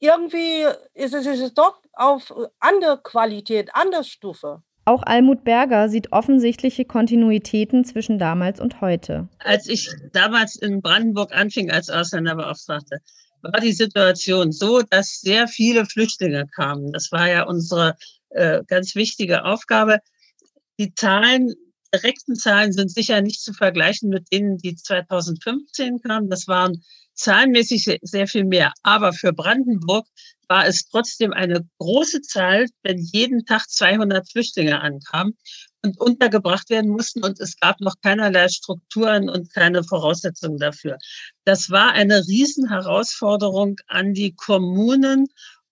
Irgendwie 0.00 0.66
ist 0.94 1.14
es, 1.14 1.26
ist 1.26 1.40
es 1.40 1.54
doch 1.54 1.80
auf 1.92 2.34
andere 2.58 3.00
Qualität, 3.00 3.70
andere 3.74 4.02
Stufe. 4.02 4.62
Auch 4.86 5.02
Almut 5.04 5.44
Berger 5.44 5.88
sieht 5.88 6.12
offensichtliche 6.12 6.84
Kontinuitäten 6.84 7.84
zwischen 7.84 8.18
damals 8.18 8.60
und 8.60 8.82
heute. 8.82 9.28
Als 9.38 9.66
ich 9.66 9.88
damals 10.12 10.56
in 10.56 10.82
Brandenburg 10.82 11.34
anfing 11.34 11.70
als 11.70 11.88
Ausländerbeauftragte, 11.88 12.98
war 13.44 13.60
die 13.60 13.72
Situation 13.72 14.52
so, 14.52 14.82
dass 14.82 15.20
sehr 15.20 15.48
viele 15.48 15.86
Flüchtlinge 15.86 16.46
kamen. 16.48 16.92
Das 16.92 17.12
war 17.12 17.28
ja 17.28 17.44
unsere 17.44 17.96
äh, 18.30 18.62
ganz 18.66 18.94
wichtige 18.94 19.44
Aufgabe. 19.44 19.98
Die 20.78 20.94
Zahlen, 20.94 21.54
direkten 21.94 22.34
Zahlen 22.34 22.72
sind 22.72 22.90
sicher 22.90 23.20
nicht 23.20 23.40
zu 23.40 23.52
vergleichen 23.52 24.08
mit 24.08 24.32
denen, 24.32 24.58
die 24.58 24.74
2015 24.74 26.00
kamen. 26.00 26.30
Das 26.30 26.48
waren 26.48 26.82
zahlenmäßig 27.14 27.98
sehr 28.02 28.26
viel 28.26 28.44
mehr. 28.44 28.72
Aber 28.82 29.12
für 29.12 29.32
Brandenburg 29.32 30.06
war 30.48 30.66
es 30.66 30.88
trotzdem 30.88 31.32
eine 31.32 31.66
große 31.78 32.22
Zahl, 32.22 32.66
wenn 32.82 32.98
jeden 32.98 33.46
Tag 33.46 33.68
200 33.68 34.28
Flüchtlinge 34.30 34.80
ankamen 34.80 35.36
und 35.84 36.00
untergebracht 36.00 36.70
werden 36.70 36.90
mussten 36.90 37.22
und 37.22 37.38
es 37.40 37.58
gab 37.60 37.80
noch 37.80 37.94
keinerlei 38.02 38.48
Strukturen 38.48 39.28
und 39.28 39.52
keine 39.52 39.84
Voraussetzungen 39.84 40.58
dafür. 40.58 40.96
Das 41.44 41.70
war 41.70 41.92
eine 41.92 42.26
Riesenherausforderung 42.26 43.76
an 43.86 44.14
die 44.14 44.34
Kommunen 44.34 45.26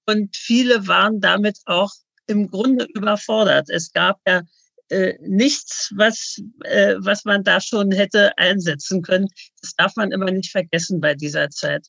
und 0.07 0.37
viele 0.37 0.87
waren 0.87 1.21
damit 1.21 1.59
auch 1.65 1.91
im 2.27 2.49
Grunde 2.49 2.87
überfordert. 2.95 3.71
Es 3.71 3.91
gab 3.93 4.21
ja 4.27 4.43
äh, 4.91 5.15
nichts, 5.21 5.93
was, 5.97 6.41
äh, 6.65 6.97
was 6.99 7.25
man 7.25 7.43
da 7.43 7.61
schon 7.61 7.91
hätte 7.91 8.37
einsetzen 8.37 9.03
können. 9.03 9.29
Das 9.63 9.75
darf 9.77 9.97
man 9.97 10.13
immer 10.13 10.31
nicht 10.31 10.51
vergessen 10.51 11.01
bei 11.01 11.15
dieser 11.15 11.49
Zeit. 11.49 11.87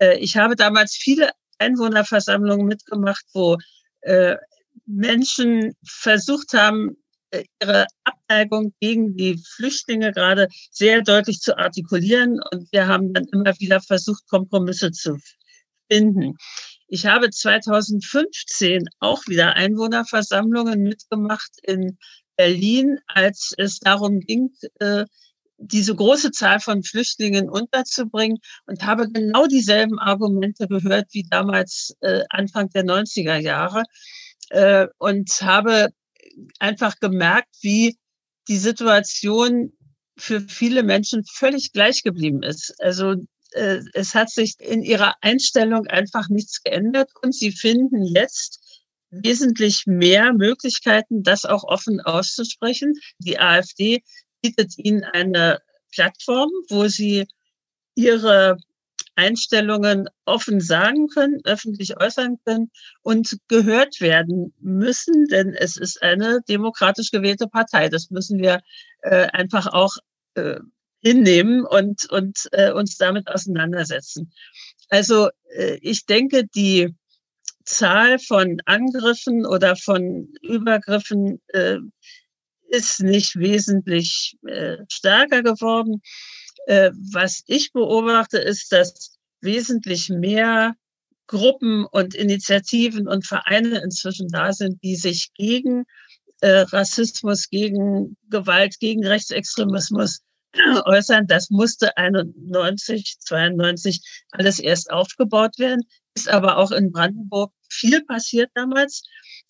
Äh, 0.00 0.18
ich 0.18 0.36
habe 0.36 0.56
damals 0.56 0.94
viele 0.94 1.30
Einwohnerversammlungen 1.58 2.66
mitgemacht, 2.66 3.24
wo 3.34 3.58
äh, 4.00 4.36
Menschen 4.86 5.76
versucht 5.84 6.54
haben, 6.54 6.96
ihre 7.60 7.86
Abneigung 8.04 8.72
gegen 8.80 9.16
die 9.16 9.38
Flüchtlinge 9.56 10.12
gerade 10.12 10.48
sehr 10.70 11.02
deutlich 11.02 11.40
zu 11.40 11.56
artikulieren. 11.56 12.40
Und 12.52 12.70
wir 12.72 12.86
haben 12.86 13.12
dann 13.12 13.26
immer 13.32 13.58
wieder 13.58 13.80
versucht, 13.80 14.26
Kompromisse 14.28 14.90
zu 14.92 15.18
finden. 15.90 16.34
Ich 16.88 17.06
habe 17.06 17.30
2015 17.30 18.84
auch 19.00 19.22
wieder 19.26 19.54
Einwohnerversammlungen 19.54 20.82
mitgemacht 20.82 21.50
in 21.62 21.96
Berlin, 22.36 22.98
als 23.06 23.54
es 23.56 23.78
darum 23.78 24.20
ging, 24.20 24.50
äh, 24.78 25.04
diese 25.58 25.94
große 25.94 26.32
Zahl 26.32 26.60
von 26.60 26.82
Flüchtlingen 26.82 27.48
unterzubringen 27.48 28.38
und 28.66 28.84
habe 28.84 29.08
genau 29.10 29.46
dieselben 29.46 29.98
Argumente 29.98 30.66
gehört 30.66 31.06
wie 31.12 31.24
damals 31.30 31.94
äh, 32.00 32.22
Anfang 32.30 32.68
der 32.70 32.84
90er 32.84 33.36
Jahre 33.36 33.84
äh, 34.50 34.88
und 34.98 35.30
habe 35.40 35.88
einfach 36.58 36.98
gemerkt, 37.00 37.54
wie 37.60 37.96
die 38.48 38.56
Situation 38.56 39.72
für 40.16 40.40
viele 40.40 40.82
Menschen 40.82 41.24
völlig 41.24 41.72
gleich 41.72 42.02
geblieben 42.02 42.42
ist. 42.42 42.74
Also 42.80 43.14
äh, 43.52 43.80
es 43.94 44.14
hat 44.14 44.30
sich 44.30 44.54
in 44.60 44.82
ihrer 44.82 45.14
Einstellung 45.20 45.86
einfach 45.86 46.28
nichts 46.28 46.62
geändert 46.62 47.10
und 47.22 47.34
sie 47.34 47.52
finden 47.52 48.04
jetzt 48.04 48.60
wesentlich 49.10 49.84
mehr 49.86 50.32
Möglichkeiten, 50.32 51.22
das 51.22 51.44
auch 51.44 51.64
offen 51.64 52.00
auszusprechen. 52.00 52.94
Die 53.18 53.38
AfD 53.38 54.02
bietet 54.40 54.78
ihnen 54.78 55.04
eine 55.04 55.60
Plattform, 55.92 56.50
wo 56.68 56.88
sie 56.88 57.26
ihre 57.94 58.56
Einstellungen 59.22 60.08
offen 60.24 60.60
sagen 60.60 61.06
können, 61.08 61.40
öffentlich 61.44 62.00
äußern 62.00 62.38
können 62.44 62.70
und 63.02 63.38
gehört 63.48 64.00
werden 64.00 64.52
müssen, 64.58 65.26
denn 65.30 65.54
es 65.54 65.76
ist 65.76 66.02
eine 66.02 66.40
demokratisch 66.48 67.10
gewählte 67.10 67.46
Partei. 67.46 67.88
Das 67.88 68.10
müssen 68.10 68.38
wir 68.40 68.60
äh, 69.02 69.26
einfach 69.32 69.66
auch 69.68 69.94
äh, 70.34 70.58
hinnehmen 71.00 71.64
und, 71.64 72.10
und 72.10 72.48
äh, 72.52 72.72
uns 72.72 72.96
damit 72.96 73.28
auseinandersetzen. 73.28 74.32
Also 74.88 75.30
äh, 75.56 75.78
ich 75.82 76.06
denke, 76.06 76.44
die 76.54 76.94
Zahl 77.64 78.18
von 78.18 78.60
Angriffen 78.64 79.46
oder 79.46 79.76
von 79.76 80.34
Übergriffen 80.42 81.40
äh, 81.48 81.78
ist 82.68 83.00
nicht 83.00 83.36
wesentlich 83.36 84.36
äh, 84.46 84.78
stärker 84.88 85.42
geworden. 85.42 86.02
Äh, 86.66 86.90
was 87.12 87.42
ich 87.46 87.72
beobachte, 87.72 88.38
ist, 88.38 88.72
dass 88.72 89.18
wesentlich 89.40 90.08
mehr 90.08 90.74
Gruppen 91.26 91.86
und 91.86 92.14
Initiativen 92.14 93.08
und 93.08 93.26
Vereine 93.26 93.80
inzwischen 93.82 94.28
da 94.28 94.52
sind, 94.52 94.82
die 94.82 94.96
sich 94.96 95.32
gegen 95.34 95.84
äh, 96.40 96.60
Rassismus, 96.60 97.48
gegen 97.48 98.16
Gewalt, 98.28 98.78
gegen 98.80 99.06
Rechtsextremismus 99.06 100.20
äußern. 100.84 101.26
Das 101.26 101.50
musste 101.50 101.96
91, 101.96 103.16
92 103.20 104.00
alles 104.32 104.58
erst 104.58 104.90
aufgebaut 104.90 105.58
werden. 105.58 105.82
Ist 106.14 106.28
aber 106.28 106.58
auch 106.58 106.72
in 106.72 106.92
Brandenburg 106.92 107.52
viel 107.70 108.04
passiert 108.04 108.50
damals. 108.54 109.02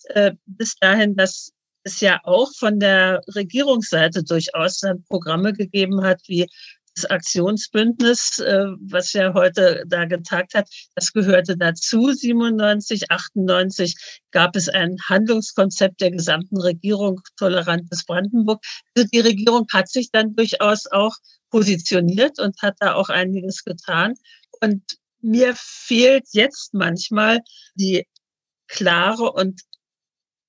Äh, 0.05 0.33
bis 0.47 0.77
dahin, 0.77 1.17
dass 1.17 1.51
es 1.85 2.01
ja 2.01 2.21
auch 2.25 2.53
von 2.55 2.79
der 2.79 3.21
Regierungsseite 3.35 4.23
durchaus 4.23 4.79
dann 4.79 5.03
Programme 5.05 5.53
gegeben 5.53 6.03
hat, 6.05 6.21
wie 6.27 6.47
das 6.95 7.07
Aktionsbündnis, 7.07 8.39
äh, 8.39 8.67
was 8.81 9.13
ja 9.13 9.33
heute 9.35 9.85
da 9.87 10.05
getagt 10.05 10.55
hat, 10.55 10.69
das 10.95 11.13
gehörte 11.13 11.57
dazu. 11.57 12.13
97, 12.13 13.11
98 13.11 13.95
gab 14.31 14.57
es 14.57 14.69
ein 14.69 14.97
Handlungskonzept 15.09 16.01
der 16.01 16.11
gesamten 16.11 16.61
Regierung 16.61 17.21
Tolerantes 17.37 18.05
Brandenburg. 18.05 18.63
Also 18.95 19.09
die 19.13 19.21
Regierung 19.21 19.67
hat 19.73 19.89
sich 19.89 20.11
dann 20.11 20.35
durchaus 20.35 20.87
auch 20.91 21.15
positioniert 21.51 22.39
und 22.39 22.61
hat 22.63 22.77
da 22.81 22.95
auch 22.95 23.09
einiges 23.09 23.65
getan. 23.65 24.15
Und 24.61 24.83
mir 25.21 25.55
fehlt 25.57 26.27
jetzt 26.33 26.75
manchmal 26.75 27.41
die 27.75 28.07
klare 28.69 29.33
und 29.33 29.61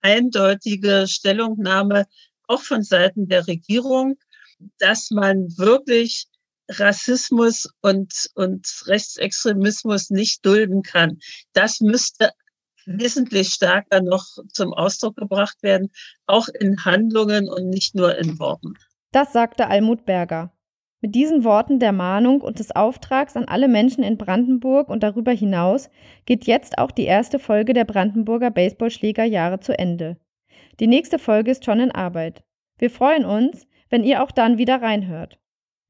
eindeutige 0.01 1.05
Stellungnahme 1.07 2.05
auch 2.47 2.61
von 2.61 2.83
Seiten 2.83 3.27
der 3.27 3.47
Regierung, 3.47 4.17
dass 4.79 5.11
man 5.11 5.47
wirklich 5.57 6.27
Rassismus 6.69 7.67
und, 7.81 8.29
und 8.35 8.83
Rechtsextremismus 8.87 10.09
nicht 10.09 10.45
dulden 10.45 10.81
kann. 10.81 11.19
Das 11.53 11.81
müsste 11.81 12.31
wesentlich 12.85 13.49
stärker 13.49 14.01
noch 14.01 14.25
zum 14.51 14.73
Ausdruck 14.73 15.15
gebracht 15.15 15.61
werden, 15.61 15.91
auch 16.25 16.47
in 16.47 16.83
Handlungen 16.83 17.49
und 17.49 17.69
nicht 17.69 17.95
nur 17.95 18.17
in 18.17 18.39
Worten. 18.39 18.73
Das 19.11 19.33
sagte 19.33 19.67
Almut 19.67 20.05
Berger. 20.05 20.51
Mit 21.01 21.15
diesen 21.15 21.43
Worten 21.43 21.79
der 21.79 21.91
Mahnung 21.91 22.39
und 22.39 22.59
des 22.59 22.71
Auftrags 22.71 23.35
an 23.35 23.45
alle 23.45 23.67
Menschen 23.67 24.03
in 24.03 24.17
Brandenburg 24.17 24.87
und 24.87 25.03
darüber 25.03 25.31
hinaus 25.33 25.89
geht 26.25 26.45
jetzt 26.45 26.77
auch 26.77 26.91
die 26.91 27.03
erste 27.03 27.39
Folge 27.39 27.73
der 27.73 27.83
Brandenburger 27.83 28.51
Baseballschlägerjahre 28.51 29.59
zu 29.59 29.77
Ende. 29.77 30.17
Die 30.79 30.87
nächste 30.87 31.19
Folge 31.19 31.51
ist 31.51 31.65
schon 31.65 31.81
in 31.81 31.91
Arbeit. 31.91 32.43
Wir 32.77 32.89
freuen 32.89 33.25
uns, 33.25 33.67
wenn 33.89 34.03
ihr 34.03 34.23
auch 34.23 34.31
dann 34.31 34.57
wieder 34.57 34.81
reinhört. 34.81 35.39